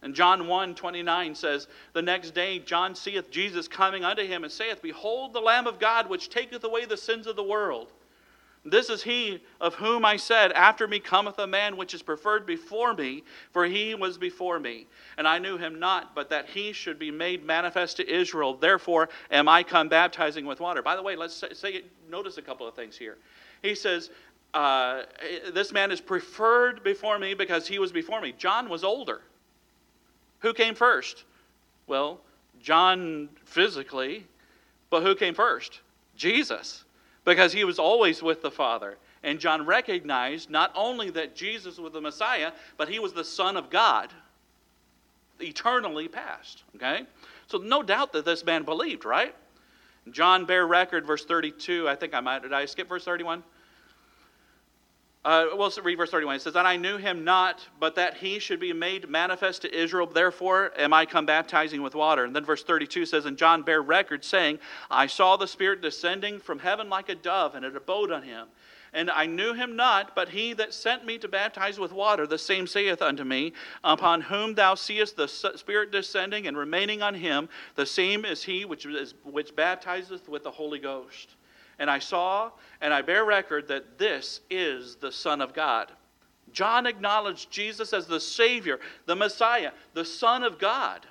And 0.01 0.15
John 0.15 0.47
1 0.47 0.75
29 0.77 1.35
says, 1.35 1.67
The 1.93 2.03
next 2.03 2.31
day 2.31 2.61
John 2.61 2.95
seeth 2.95 3.31
Jesus 3.31 3.67
coming 3.67 4.05
unto 4.05 4.25
him, 4.25 4.45
and 4.45 4.53
saith, 4.53 4.81
Behold 4.81 5.33
the 5.33 5.41
Lamb 5.41 5.67
of 5.67 5.81
God, 5.81 6.09
which 6.09 6.31
taketh 6.31 6.63
away 6.63 6.85
the 6.85 6.97
sins 6.97 7.27
of 7.27 7.37
the 7.37 7.43
world. 7.43 7.93
This 8.71 8.91
is 8.91 9.03
he 9.03 9.43
of 9.61 9.75
whom 9.75 10.05
I 10.05 10.17
said, 10.17 10.53
After 10.53 10.89
me 10.89 10.99
cometh 10.99 11.39
a 11.39 11.47
man 11.47 11.77
which 11.77 11.95
is 11.95 12.03
preferred 12.03 12.47
before 12.47 12.95
me, 12.95 13.25
for 13.53 13.67
he 13.67 13.95
was 13.95 14.19
before 14.19 14.59
me. 14.59 14.87
And 15.17 15.29
I 15.29 15.39
knew 15.39 15.57
him 15.57 15.79
not, 15.79 16.15
but 16.15 16.31
that 16.31 16.49
he 16.49 16.73
should 16.73 16.99
be 16.99 17.11
made 17.11 17.45
manifest 17.45 17.97
to 17.99 18.09
Israel. 18.09 18.55
Therefore 18.55 19.09
am 19.31 19.49
I 19.49 19.63
come 19.63 19.89
baptizing 19.89 20.47
with 20.47 20.61
water. 20.61 20.83
By 20.83 20.97
the 20.97 21.03
way, 21.03 21.17
let's 21.17 21.45
say, 21.53 21.83
notice 22.11 22.39
a 22.39 22.43
couple 22.43 22.67
of 22.67 22.75
things 22.75 22.97
here. 22.97 23.17
He 23.63 23.75
says, 23.75 24.11
uh, 24.55 25.03
This 25.53 25.73
man 25.73 25.91
is 25.91 26.01
preferred 26.01 26.83
before 26.83 27.19
me 27.19 27.35
because 27.35 27.67
he 27.69 27.79
was 27.79 27.93
before 27.93 28.21
me. 28.21 28.35
John 28.37 28.69
was 28.69 28.85
older. 28.85 29.23
Who 30.41 30.53
came 30.53 30.75
first? 30.75 31.25
Well, 31.87 32.21
John 32.61 33.29
physically, 33.45 34.27
but 34.91 35.03
who 35.03 35.15
came 35.15 35.35
first? 35.35 35.81
Jesus, 36.17 36.85
because 37.29 37.53
he 37.53 37.63
was 37.63 37.79
always 37.79 38.23
with 38.23 38.41
the 38.41 38.51
Father. 38.51 38.97
And 39.23 39.39
John 39.39 39.67
recognized 39.67 40.49
not 40.49 40.73
only 40.75 41.11
that 41.11 41.37
Jesus 41.37 41.77
was 41.77 41.93
the 41.93 42.01
Messiah, 42.01 42.53
but 42.79 42.89
he 42.89 42.99
was 42.99 43.13
the 43.13 43.25
Son 43.25 43.59
of 43.59 43.69
God, 43.69 44.11
eternally 45.39 46.09
past. 46.09 46.63
Okay? 46.77 47.03
So, 47.47 47.59
no 47.59 47.83
doubt 47.83 48.15
that 48.15 48.25
this 48.25 48.47
man 48.47 48.63
believed, 48.63 49.05
right? 49.05 49.35
John 50.11 50.47
bear 50.47 50.67
record, 50.67 51.07
verse 51.07 51.27
32. 51.27 51.87
I 51.87 51.97
think 51.97 52.15
I 52.15 52.21
might. 52.21 52.43
Did 52.43 52.55
I 52.55 52.65
skip 52.65 52.89
verse 52.89 53.05
31? 53.05 53.43
Uh, 55.29 55.49
we'll 55.53 55.71
read 55.83 55.99
verse 55.99 56.11
31. 56.11 56.37
It 56.37 56.41
says, 56.41 56.57
And 56.57 56.67
I 56.67 56.79
knew 56.79 56.97
him 56.97 57.23
not, 57.23 57.69
but 57.79 57.97
that 57.97 58.17
he 58.17 58.39
should 58.39 58.59
be 58.59 58.73
made 58.73 59.11
manifest 59.11 59.61
to 59.61 59.79
Israel. 59.79 60.07
Therefore 60.07 60.73
am 60.79 60.95
I 60.95 61.05
come 61.05 61.27
baptizing 61.27 61.83
with 61.83 61.95
water. 61.95 62.25
And 62.25 62.35
then 62.35 62.47
verse 62.47 62.65
32 62.65 63.05
says, 63.05 63.27
And 63.27 63.37
John 63.37 63.61
bare 63.61 63.83
record, 63.83 64.25
saying, 64.25 64.59
I 64.91 65.07
saw 65.07 65.37
the 65.37 65.47
Spirit 65.47 65.83
descending 65.83 66.41
from 66.41 66.61
heaven 66.61 66.89
like 66.89 67.11
a 67.11 67.15
dove, 67.15 67.55
and 67.55 67.63
it 67.63 67.77
abode 67.77 68.11
on 68.11 68.23
him. 68.23 68.47
And 68.95 69.11
I 69.11 69.27
knew 69.27 69.53
him 69.53 69.77
not, 69.77 70.15
but 70.17 70.31
he 70.31 70.55
that 70.55 70.73
sent 70.73 71.05
me 71.05 71.19
to 71.19 71.29
baptize 71.29 71.79
with 71.79 71.93
water, 71.93 72.27
the 72.27 72.39
same 72.39 72.67
saith 72.67 73.03
unto 73.03 73.23
me, 73.23 73.53
Upon 73.85 74.23
whom 74.23 74.55
thou 74.55 74.77
seest 74.77 75.19
the 75.19 75.29
Spirit 75.29 75.93
descending 75.93 76.47
and 76.47 76.57
remaining 76.57 77.03
on 77.03 77.13
him, 77.13 77.51
the 77.75 77.85
same 77.85 78.25
is 78.25 78.45
he 78.45 78.65
which, 78.65 78.87
is, 78.87 79.13
which 79.25 79.55
baptizeth 79.55 80.27
with 80.27 80.43
the 80.43 80.51
Holy 80.51 80.79
Ghost. 80.79 81.35
And 81.79 81.91
I 81.91 81.99
saw, 81.99 82.51
and 82.81 82.93
I 82.93 83.03
bear 83.03 83.25
record 83.25 83.69
that 83.69 83.99
this 83.99 84.41
is 84.51 84.97
the 84.97 85.13
Son 85.13 85.41
of 85.41 85.55
God. 85.55 85.93
John 86.53 86.87
acknowledged 86.87 87.51
Jesus 87.51 87.93
as 87.93 88.07
the 88.07 88.21
Savior, 88.21 88.81
the 89.07 89.17
Messiah, 89.17 89.73
the 89.95 90.05
Son 90.05 90.43
of 90.43 90.59
God. 90.59 91.07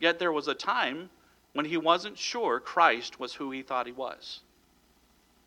Yet 0.00 0.18
there 0.18 0.32
was 0.32 0.48
a 0.48 0.54
time 0.54 1.10
when 1.52 1.66
he 1.66 1.76
wasn't 1.76 2.18
sure 2.18 2.60
Christ 2.60 3.20
was 3.20 3.34
who 3.34 3.50
he 3.50 3.62
thought 3.62 3.86
he 3.86 3.92
was. 3.92 4.40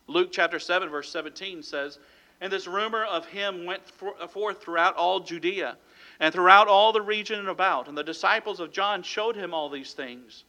Luke 0.08 0.30
chapter 0.32 0.60
7, 0.60 0.90
verse 0.90 1.10
17 1.12 1.64
says, 1.64 1.98
And 2.40 2.52
this 2.52 2.68
rumor 2.68 3.04
of 3.04 3.26
him 3.26 3.66
went 3.66 3.82
forth 4.30 4.62
throughout 4.62 4.96
all 4.96 5.20
Judea 5.20 5.78
and 6.20 6.34
throughout 6.34 6.68
all 6.68 6.94
the 6.94 7.02
region 7.02 7.40
and 7.40 7.50
about. 7.50 7.88
And 7.88 7.98
the 7.98 8.04
disciples 8.04 8.60
of 8.60 8.72
John 8.72 9.02
showed 9.02 9.36
him 9.36 9.54
all 9.54 9.70
these 9.70 9.94
things. 9.94 10.44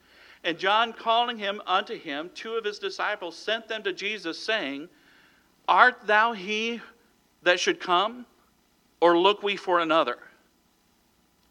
And 0.45 0.59
John, 0.59 0.93
calling 0.93 1.39
him 1.39 1.61
unto 1.67 1.99
him, 1.99 2.31
two 2.35 2.55
of 2.55 2.65
his 2.65 2.79
disciples 2.79 3.37
sent 3.37 3.69
them 3.69 3.83
to 3.83 3.93
Jesus, 3.93 4.39
saying, 4.39 4.89
Art 5.67 5.97
thou 6.07 6.33
he 6.33 6.81
that 7.43 7.59
should 7.59 7.81
come, 7.81 8.27
or 9.01 9.19
look 9.19 9.43
we 9.43 9.57
for 9.57 9.81
another? 9.81 10.19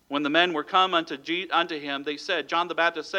When 0.07 0.23
the 0.23 0.29
men 0.29 0.53
were 0.53 0.63
come 0.63 0.93
unto, 0.93 1.17
unto 1.51 1.79
him, 1.79 2.03
they 2.03 2.17
said, 2.17 2.47
John 2.47 2.67
the 2.67 2.75
Baptist 2.75 3.15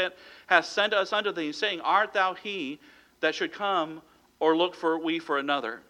hath 0.46 0.64
sent 0.66 0.94
us 0.94 1.12
unto 1.12 1.32
thee, 1.32 1.52
saying, 1.52 1.80
Art 1.80 2.12
thou 2.12 2.34
he 2.34 2.78
that 3.20 3.34
should 3.34 3.52
come, 3.52 4.02
or 4.38 4.56
look 4.56 4.74
for 4.74 4.98
we 4.98 5.18
for 5.18 5.38
another. 5.38 5.82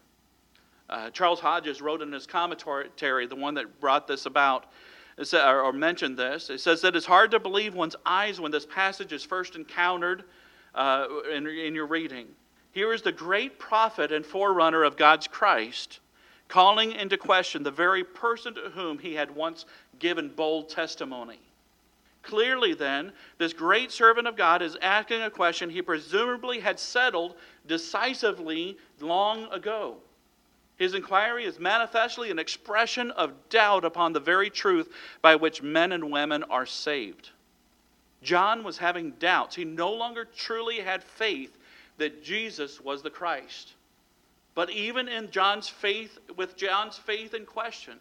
Uh, 0.89 1.11
Charles 1.11 1.41
Hodges 1.41 1.83
wrote 1.83 2.01
in 2.01 2.12
his 2.12 2.27
commentary, 2.27 3.27
the 3.27 3.37
one 3.37 3.55
that 3.55 3.81
brought 3.81 4.07
this 4.07 4.27
about, 4.27 4.67
or 5.19 5.73
mentioned 5.73 6.17
this. 6.17 6.51
It 6.51 6.61
says 6.61 6.83
that 6.83 6.95
it's 6.95 7.07
hard 7.07 7.31
to 7.31 7.41
believe 7.41 7.75
one's 7.75 7.97
eyes 8.05 8.41
when 8.41 8.53
this 8.53 8.67
passage 8.67 9.13
is 9.13 9.25
first 9.25 9.57
encountered 9.57 10.25
uh, 10.75 11.07
in, 11.33 11.47
in 11.47 11.75
your 11.75 11.87
reading. 11.87 12.27
Here 12.73 12.93
is 12.93 13.03
the 13.03 13.13
great 13.13 13.59
prophet 13.59 14.13
and 14.13 14.25
forerunner 14.25 14.85
of 14.85 14.97
God's 14.97 15.27
Christ 15.27 16.01
calling 16.49 16.93
into 16.93 17.17
question 17.17 17.63
the 17.63 17.71
very 17.71 18.05
person 18.05 18.55
to 18.55 18.71
whom 18.75 18.99
he 18.99 19.15
had 19.15 19.35
once 19.35 19.65
given 19.99 20.29
bold 20.29 20.69
testimony. 20.69 21.41
Clearly, 22.23 22.75
then, 22.75 23.13
this 23.39 23.53
great 23.53 23.93
servant 23.93 24.27
of 24.27 24.37
God 24.37 24.61
is 24.61 24.77
asking 24.83 25.23
a 25.23 25.31
question 25.31 25.71
he 25.71 25.81
presumably 25.81 26.61
had 26.61 26.79
settled 26.79 27.37
decisively 27.67 28.77
long 29.01 29.45
ago. 29.53 29.97
His 30.77 30.95
inquiry 30.95 31.45
is 31.45 31.59
manifestly 31.59 32.31
an 32.31 32.39
expression 32.39 33.11
of 33.12 33.49
doubt 33.49 33.85
upon 33.85 34.12
the 34.12 34.21
very 34.21 34.51
truth 34.51 34.93
by 35.23 35.37
which 35.37 35.62
men 35.62 35.93
and 35.93 36.11
women 36.11 36.43
are 36.45 36.67
saved. 36.67 37.31
John 38.23 38.62
was 38.62 38.79
having 38.79 39.12
doubts. 39.12 39.57
He 39.57 39.65
no 39.65 39.93
longer 39.93 40.25
truly 40.25 40.81
had 40.81 41.03
faith 41.03 41.57
that 41.99 42.23
Jesus 42.23 42.81
was 42.81 43.03
the 43.03 43.11
Christ. 43.11 43.75
But 44.55 44.71
even 44.71 45.09
in 45.09 45.31
John's 45.31 45.69
faith, 45.69 46.19
with 46.37 46.57
John's 46.57 46.97
faith 46.99 47.35
in 47.35 47.47
question, 47.47 47.99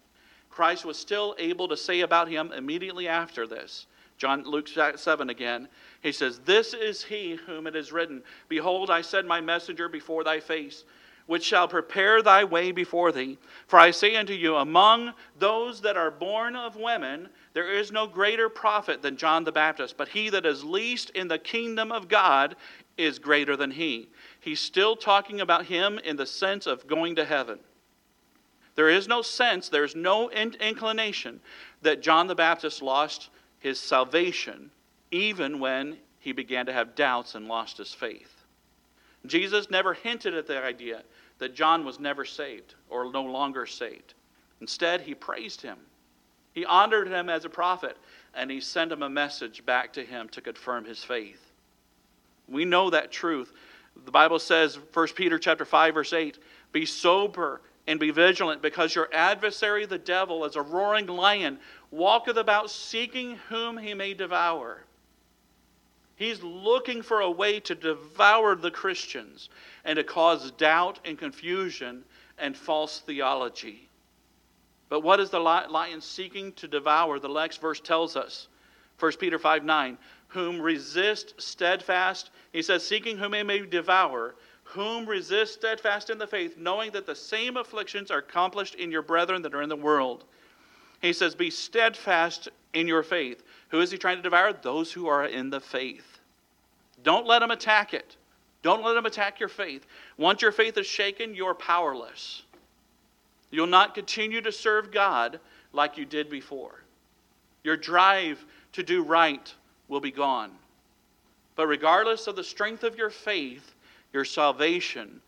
Christ 0.49 0.85
was 0.85 0.97
still 0.97 1.35
able 1.38 1.67
to 1.67 1.77
say 1.77 2.01
about 2.01 2.29
him 2.29 2.53
immediately 2.53 3.09
after 3.09 3.45
this, 3.45 3.88
John 4.17 4.43
Luke 4.43 4.69
7 4.69 5.29
again. 5.29 5.67
He 6.01 6.13
says, 6.13 6.39
This 6.39 6.73
is 6.73 7.03
he 7.03 7.35
whom 7.45 7.67
it 7.67 7.75
is 7.75 7.91
written, 7.91 8.23
Behold, 8.47 8.89
I 8.89 9.01
send 9.01 9.27
my 9.27 9.41
messenger 9.41 9.89
before 9.89 10.23
thy 10.23 10.39
face, 10.39 10.85
which 11.27 11.43
shall 11.43 11.67
prepare 11.67 12.21
thy 12.21 12.43
way 12.43 12.71
before 12.71 13.11
thee. 13.11 13.38
For 13.67 13.79
I 13.79 13.91
say 13.91 14.15
unto 14.15 14.33
you, 14.33 14.55
among 14.55 15.13
those 15.39 15.81
that 15.81 15.97
are 15.97 16.11
born 16.11 16.55
of 16.55 16.75
women, 16.75 17.29
there 17.53 17.71
is 17.71 17.91
no 17.91 18.05
greater 18.05 18.49
prophet 18.49 19.01
than 19.01 19.17
John 19.17 19.43
the 19.43 19.51
Baptist, 19.51 19.97
but 19.97 20.09
he 20.09 20.29
that 20.29 20.45
is 20.45 20.63
least 20.63 21.09
in 21.11 21.27
the 21.27 21.39
kingdom 21.39 21.91
of 21.91 22.07
God 22.07 22.55
is 22.97 23.17
greater 23.17 23.57
than 23.57 23.71
he. 23.71 24.09
He's 24.39 24.59
still 24.59 24.95
talking 24.95 25.41
about 25.41 25.65
him 25.65 25.99
in 25.99 26.15
the 26.15 26.25
sense 26.25 26.67
of 26.67 26.88
going 26.88 27.15
to 27.15 27.25
heaven. 27.25 27.59
There 28.75 28.89
is 28.89 29.07
no 29.07 29.21
sense, 29.21 29.69
there's 29.69 29.95
no 29.95 30.29
inclination 30.29 31.39
that 31.81 32.01
John 32.01 32.27
the 32.27 32.35
Baptist 32.35 32.81
lost 32.81 33.29
his 33.59 33.79
salvation, 33.79 34.69
even 35.11 35.59
when 35.59 35.97
he 36.19 36.33
began 36.33 36.65
to 36.65 36.73
have 36.73 36.95
doubts 36.95 37.35
and 37.35 37.47
lost 37.47 37.77
his 37.77 37.93
faith. 37.93 38.34
Jesus 39.29 39.69
never 39.69 39.93
hinted 39.93 40.33
at 40.33 40.47
the 40.47 40.61
idea 40.61 41.03
that 41.39 41.55
John 41.55 41.85
was 41.85 41.99
never 41.99 42.25
saved 42.25 42.75
or 42.89 43.11
no 43.11 43.23
longer 43.23 43.65
saved. 43.65 44.13
Instead, 44.61 45.01
he 45.01 45.13
praised 45.13 45.61
him. 45.61 45.77
He 46.53 46.65
honored 46.65 47.07
him 47.07 47.29
as 47.29 47.43
a 47.43 47.49
prophet, 47.49 47.97
and 48.33 48.49
he 48.49 48.61
sent 48.61 48.91
him 48.91 49.03
a 49.03 49.09
message 49.09 49.65
back 49.65 49.91
to 49.93 50.05
him 50.05 50.29
to 50.29 50.41
confirm 50.41 50.85
his 50.85 51.03
faith. 51.03 51.51
We 52.47 52.63
know 52.63 52.89
that 52.89 53.11
truth. 53.11 53.51
The 54.05 54.11
Bible 54.11 54.39
says, 54.39 54.79
1 54.93 55.07
Peter 55.15 55.38
chapter 55.38 55.65
5, 55.65 55.93
verse 55.93 56.13
8, 56.13 56.39
be 56.71 56.85
sober 56.85 57.61
and 57.88 57.99
be 57.99 58.11
vigilant, 58.11 58.61
because 58.61 58.95
your 58.95 59.09
adversary, 59.13 59.85
the 59.85 59.97
devil, 59.97 60.45
as 60.45 60.55
a 60.55 60.61
roaring 60.61 61.07
lion, 61.07 61.59
walketh 61.91 62.38
about 62.38 62.71
seeking 62.71 63.38
whom 63.49 63.77
he 63.77 63.93
may 63.93 64.13
devour. 64.13 64.83
He's 66.15 66.41
looking 66.41 67.01
for 67.01 67.21
a 67.21 67.30
way 67.30 67.60
to 67.62 67.75
devour 67.75 68.56
the 68.56 68.71
Christians 68.71 69.49
and 69.84 69.97
to 69.97 70.04
cause 70.04 70.51
doubt 70.51 70.99
and 71.04 71.17
confusion 71.17 72.04
and 72.38 72.56
false 72.56 72.99
theology. 72.99 73.89
But 74.88 75.01
what 75.01 75.19
is 75.19 75.30
the 75.30 75.39
lion 75.39 75.99
seeking 75.99 76.54
to 76.54 76.67
devour? 76.67 77.19
The 77.19 77.28
next 77.28 77.60
verse 77.60 77.80
tells 77.80 78.15
us 78.15 78.47
1 78.99 79.13
Peter 79.13 79.38
5 79.38 79.65
9, 79.65 79.97
whom 80.30 80.62
resist 80.62 81.34
steadfast. 81.41 82.30
He 82.54 82.62
says, 82.62 82.86
seeking 82.86 83.17
whom 83.17 83.34
he 83.34 83.43
may 83.43 83.65
devour, 83.65 84.36
whom 84.63 85.06
resist 85.06 85.56
steadfast 85.56 86.10
in 86.10 86.17
the 86.17 86.28
faith, 86.28 86.58
knowing 86.58 86.91
that 86.91 87.06
the 87.06 87.15
same 87.15 87.58
afflictions 87.58 88.10
are 88.10 88.19
accomplished 88.19 88.75
in 88.75 88.91
your 88.91 89.01
brethren 89.01 89.41
that 89.41 89.54
are 89.54 89.62
in 89.62 89.69
the 89.69 89.75
world. 89.75 90.23
He 91.01 91.13
says, 91.13 91.36
Be 91.36 91.49
steadfast 91.49 92.49
in 92.73 92.88
your 92.88 93.04
faith. 93.04 93.43
Who 93.69 93.82
is 93.82 93.91
he 93.91 93.97
trying 93.97 94.17
to 94.17 94.23
devour? 94.23 94.54
Those 94.54 94.91
who 94.91 95.08
are 95.08 95.25
in 95.25 95.49
the 95.49 95.60
faith. 95.60 96.19
Don't 97.04 97.25
let 97.25 97.41
him 97.41 97.51
attack 97.51 97.93
it. 97.93 98.15
Don't 98.62 98.84
let 98.84 98.97
him 98.97 99.06
attack 99.06 99.39
your 99.39 99.49
faith. 99.49 99.86
Once 100.17 100.41
your 100.41 100.51
faith 100.51 100.78
is 100.78 100.88
shaken, 100.88 101.36
you're 101.36 101.54
powerless. 101.54 102.43
You'll 103.51 103.67
not 103.67 103.93
continue 103.93 104.41
to 104.41 104.51
serve 104.51 104.91
God 104.91 105.39
like 105.71 105.97
you 105.97 106.06
did 106.06 106.30
before. 106.30 106.82
Your 107.63 107.78
drive 107.78 108.43
to 108.73 108.84
do 108.84 109.04
right 109.04 109.54
will 109.88 109.99
be 109.99 110.12
gone. 110.12 110.51
But 111.56 111.67
regardless 111.67 112.28
of 112.28 112.36
the 112.36 112.43
strength 112.43 112.84
of 112.84 112.97
your 112.97 113.10
faith, 113.10 113.75
your 114.13 114.25
salvation 114.25 115.21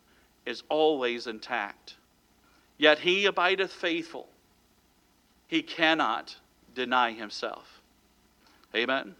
is 0.46 0.62
always 0.68 1.26
intact. 1.26 1.96
Yet 2.76 2.98
he 2.98 3.26
abideth 3.26 3.72
faithful. 3.72 4.28
He 5.46 5.62
cannot 5.62 6.36
deny 6.74 7.12
himself. 7.12 7.77
Amen. 8.74 9.14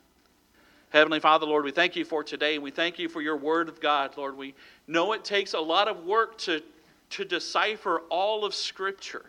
Heavenly 0.90 1.20
Father, 1.20 1.46
Lord, 1.46 1.64
we 1.64 1.70
thank 1.70 1.96
you 1.96 2.04
for 2.04 2.22
today. 2.22 2.58
We 2.58 2.70
thank 2.70 2.98
you 2.98 3.08
for 3.08 3.20
your 3.20 3.36
word 3.36 3.68
of 3.68 3.80
God, 3.80 4.16
Lord. 4.16 4.36
We 4.36 4.54
know 4.86 5.12
it 5.12 5.24
takes 5.24 5.54
a 5.54 5.60
lot 5.60 5.88
of 5.88 6.04
work 6.04 6.38
to 6.38 6.62
to 7.10 7.24
decipher 7.24 8.02
all 8.10 8.44
of 8.44 8.54
Scripture, 8.54 9.24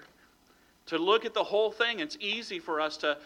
to 0.87 0.97
look 0.97 1.25
at 1.25 1.33
the 1.33 1.43
whole 1.43 1.71
thing. 1.71 1.99
It's 1.99 2.17
easy 2.19 2.59
for 2.59 2.81
us 2.81 2.97
to 2.97 3.17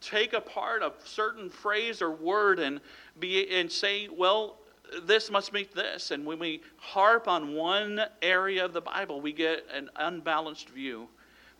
take 0.00 0.32
apart 0.32 0.82
a 0.82 0.92
certain 1.04 1.48
phrase 1.48 2.02
or 2.02 2.10
word 2.10 2.58
and 2.58 2.80
be 3.18 3.48
and 3.50 3.70
say, 3.70 4.08
well, 4.08 4.56
this 5.04 5.30
must 5.30 5.52
mean 5.52 5.66
this. 5.74 6.10
And 6.10 6.26
when 6.26 6.38
we 6.38 6.60
harp 6.76 7.28
on 7.28 7.54
one 7.54 8.02
area 8.20 8.64
of 8.64 8.72
the 8.72 8.80
Bible, 8.80 9.20
we 9.20 9.32
get 9.32 9.64
an 9.72 9.88
unbalanced 9.96 10.68
view. 10.68 11.08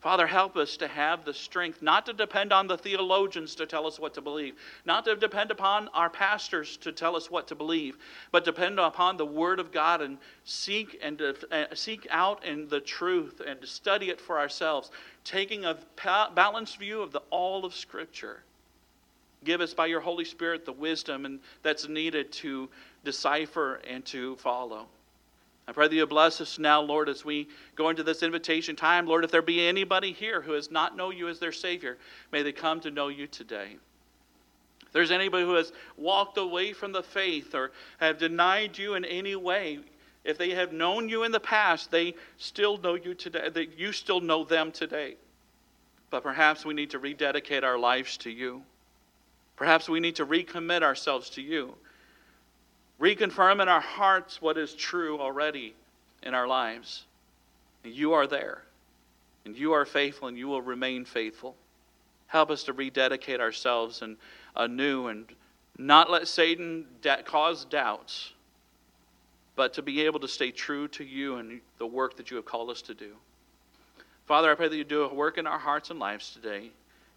Father, 0.03 0.27
help 0.27 0.57
us 0.57 0.75
to 0.75 0.87
have 0.89 1.23
the 1.23 1.33
strength 1.33 1.81
not 1.81 2.05
to 2.07 2.11
depend 2.11 2.51
on 2.51 2.67
the 2.67 2.77
theologians 2.77 3.55
to 3.55 3.65
tell 3.65 3.87
us 3.87 3.97
what 3.97 4.13
to 4.15 4.21
believe, 4.21 4.55
not 4.83 5.05
to 5.05 5.15
depend 5.15 5.49
upon 5.49 5.87
our 5.93 6.09
pastors 6.09 6.75
to 6.75 6.91
tell 6.91 7.15
us 7.15 7.31
what 7.31 7.47
to 7.47 7.55
believe, 7.55 7.97
but 8.29 8.43
depend 8.43 8.81
upon 8.81 9.15
the 9.15 9.25
Word 9.25 9.61
of 9.61 9.71
God 9.71 10.01
and 10.01 10.17
seek 10.43 10.99
and 11.01 11.21
uh, 11.21 11.73
seek 11.73 12.05
out 12.09 12.43
in 12.43 12.67
the 12.67 12.81
truth 12.81 13.41
and 13.47 13.61
to 13.61 13.65
study 13.65 14.09
it 14.09 14.19
for 14.19 14.37
ourselves, 14.37 14.91
taking 15.23 15.63
a 15.63 15.77
balanced 16.35 16.79
view 16.79 17.01
of 17.01 17.13
the 17.13 17.21
all 17.29 17.63
of 17.63 17.73
Scripture. 17.73 18.43
Give 19.45 19.61
us 19.61 19.73
by 19.73 19.85
your 19.85 20.01
Holy 20.01 20.25
Spirit 20.25 20.65
the 20.65 20.73
wisdom 20.73 21.25
and 21.25 21.39
that's 21.61 21.87
needed 21.87 22.33
to 22.33 22.69
decipher 23.05 23.75
and 23.89 24.03
to 24.07 24.35
follow. 24.35 24.87
I 25.67 25.71
pray 25.71 25.87
that 25.87 25.95
you 25.95 26.05
bless 26.05 26.41
us 26.41 26.59
now, 26.59 26.81
Lord, 26.81 27.07
as 27.07 27.23
we 27.23 27.47
go 27.75 27.89
into 27.89 28.03
this 28.03 28.21
invitation 28.21 28.75
time. 28.75 29.07
Lord, 29.07 29.23
if 29.23 29.31
there 29.31 29.41
be 29.41 29.65
anybody 29.65 30.11
here 30.11 30.41
who 30.41 30.53
has 30.53 30.69
not 30.69 30.97
known 30.97 31.15
you 31.15 31.29
as 31.29 31.39
their 31.39 31.53
Savior, 31.53 31.97
may 32.31 32.43
they 32.43 32.51
come 32.51 32.81
to 32.81 32.91
know 32.91 33.07
you 33.07 33.27
today. 33.27 33.77
If 34.85 34.91
there's 34.91 35.11
anybody 35.11 35.45
who 35.45 35.53
has 35.53 35.71
walked 35.95 36.37
away 36.37 36.73
from 36.73 36.91
the 36.91 37.03
faith 37.03 37.55
or 37.55 37.71
have 37.99 38.17
denied 38.17 38.77
you 38.77 38.95
in 38.95 39.05
any 39.05 39.37
way, 39.37 39.79
if 40.25 40.37
they 40.37 40.51
have 40.51 40.73
known 40.73 41.07
you 41.07 41.23
in 41.23 41.31
the 41.31 41.39
past, 41.39 41.91
they 41.91 42.15
still 42.37 42.77
know 42.77 42.95
you 42.95 43.13
today, 43.13 43.49
that 43.49 43.79
you 43.79 43.93
still 43.93 44.19
know 44.19 44.43
them 44.43 44.71
today. 44.71 45.15
But 46.09 46.23
perhaps 46.23 46.65
we 46.65 46.73
need 46.73 46.89
to 46.91 46.99
rededicate 46.99 47.63
our 47.63 47.79
lives 47.79 48.17
to 48.17 48.29
you. 48.29 48.63
Perhaps 49.55 49.87
we 49.87 50.01
need 50.01 50.17
to 50.17 50.25
recommit 50.25 50.83
ourselves 50.83 51.29
to 51.31 51.41
you 51.41 51.75
reconfirm 53.03 53.61
in 53.61 53.67
our 53.67 53.81
hearts 53.81 54.41
what 54.41 54.57
is 54.57 54.73
true 54.73 55.19
already 55.19 55.75
in 56.23 56.33
our 56.33 56.47
lives. 56.47 57.03
And 57.83 57.93
You 57.93 58.13
are 58.13 58.27
there, 58.27 58.61
and 59.43 59.57
you 59.57 59.73
are 59.73 59.85
faithful, 59.85 60.29
and 60.29 60.37
you 60.37 60.47
will 60.47 60.61
remain 60.61 61.03
faithful. 61.03 61.55
Help 62.27 62.49
us 62.49 62.63
to 62.63 62.73
rededicate 62.73 63.41
ourselves 63.41 64.01
and 64.01 64.15
anew 64.55 65.07
and 65.07 65.25
not 65.77 66.09
let 66.09 66.29
Satan 66.29 66.85
cause 67.25 67.65
doubts, 67.65 68.31
but 69.55 69.73
to 69.73 69.81
be 69.81 70.01
able 70.01 70.21
to 70.21 70.27
stay 70.27 70.51
true 70.51 70.87
to 70.89 71.03
you 71.03 71.35
and 71.35 71.59
the 71.79 71.85
work 71.85 72.15
that 72.15 72.31
you 72.31 72.37
have 72.37 72.45
called 72.45 72.69
us 72.69 72.81
to 72.83 72.93
do. 72.93 73.11
Father, 74.25 74.49
I 74.49 74.55
pray 74.55 74.69
that 74.69 74.77
you 74.77 74.85
do 74.85 75.03
a 75.03 75.13
work 75.13 75.37
in 75.37 75.45
our 75.45 75.59
hearts 75.59 75.89
and 75.89 75.99
lives 75.99 76.31
today. 76.31 76.71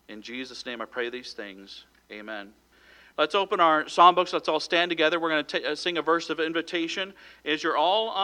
In 0.09 0.20
Jesus' 0.20 0.66
name, 0.66 0.83
I 0.83 0.87
pray 0.87 1.11
these 1.11 1.33
things. 1.33 1.85
Amen. 2.11 2.53
Let's 3.18 3.35
open 3.35 3.61
our 3.61 3.88
psalm 3.88 4.14
books. 4.14 4.35
Let's 4.35 4.48
all 4.48 4.61
stand 4.61 4.90
together. 4.90 5.18
We're 5.18 5.31
going 5.31 5.44
to 5.44 5.61
t- 5.61 5.66
uh, 5.66 5.74
sing 5.74 5.96
a 5.96 6.02
verse 6.02 6.29
of 6.29 6.38
invitation. 6.38 7.14
As 7.46 7.62
you're 7.62 7.76
all 7.76 8.11